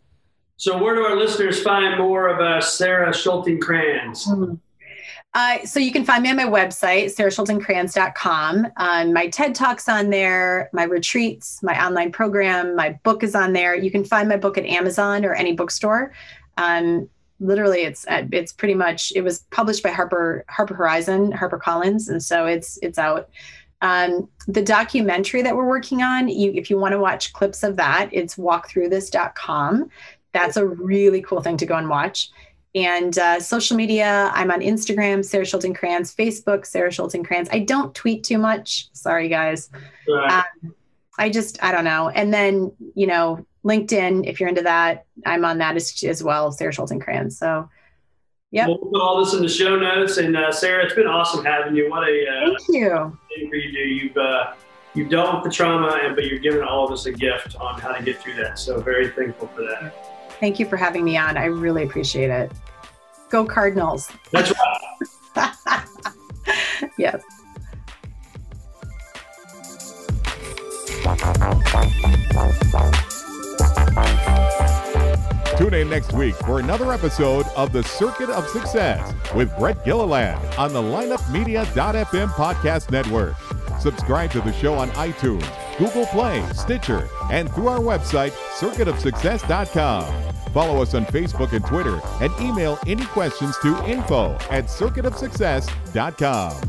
[0.56, 4.26] So, where do our listeners find more of uh, Sara Schulting Kranz?
[4.26, 4.56] Mm-hmm.
[5.34, 8.68] Uh, so you can find me on my website, saraschultingkranz.com.
[8.78, 13.54] Um, my TED Talk's on there, my retreats, my online program, my book is on
[13.54, 13.76] there.
[13.76, 16.12] You can find my book at Amazon or any bookstore.
[16.58, 17.08] Um,
[17.40, 22.10] literally, it's uh, it's pretty much it was published by Harper Harper Horizon, Harper Collins,
[22.10, 23.30] and so it's it's out.
[23.82, 27.76] Um, the documentary that we're working on, you, if you want to watch clips of
[27.76, 29.92] that, it's walkthroughthis.com.
[30.34, 32.32] That's a really cool thing to go and watch.
[32.78, 37.50] And uh, social media, I'm on Instagram, Sara Schulting Kranz, Facebook, Sara Schulting Kranz.
[37.52, 38.90] I don't tweet too much.
[38.94, 39.72] Sorry, guys.
[40.08, 40.46] Right.
[40.64, 40.76] Um,
[41.18, 42.10] I just, I don't know.
[42.10, 46.52] And then, you know, LinkedIn, if you're into that, I'm on that as, as well,
[46.52, 47.40] Sara Schulting Kranz.
[47.40, 47.68] So
[48.52, 48.68] yeah.
[48.68, 50.18] We'll put all this in the show notes.
[50.18, 51.90] And uh, Sara, it's been awesome having you.
[51.90, 53.18] What a uh, thank you.
[53.36, 53.80] Thing for you do.
[53.80, 54.54] You've uh,
[54.94, 57.80] you've dealt with the trauma, and but you're giving all of us a gift on
[57.80, 58.60] how to get through that.
[58.60, 59.94] So very thankful for that.
[60.40, 61.36] Thank you for having me on.
[61.36, 62.52] I really appreciate it.
[63.30, 64.10] Go Cardinals.
[64.32, 65.84] That's right.
[66.98, 67.22] yes.
[75.58, 80.40] Tune in next week for another episode of The Circuit of Success with Brett Gilliland
[80.58, 83.36] on the lineupmedia.fm podcast network.
[83.80, 85.50] Subscribe to the show on iTunes,
[85.80, 90.37] Google Play, Stitcher, and through our website, circuitofsuccess.com.
[90.58, 96.62] Follow us on Facebook and Twitter and email any questions to info at circuitofsuccess.com.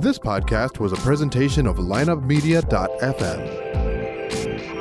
[0.00, 4.75] This podcast was a presentation of lineupmedia.fm.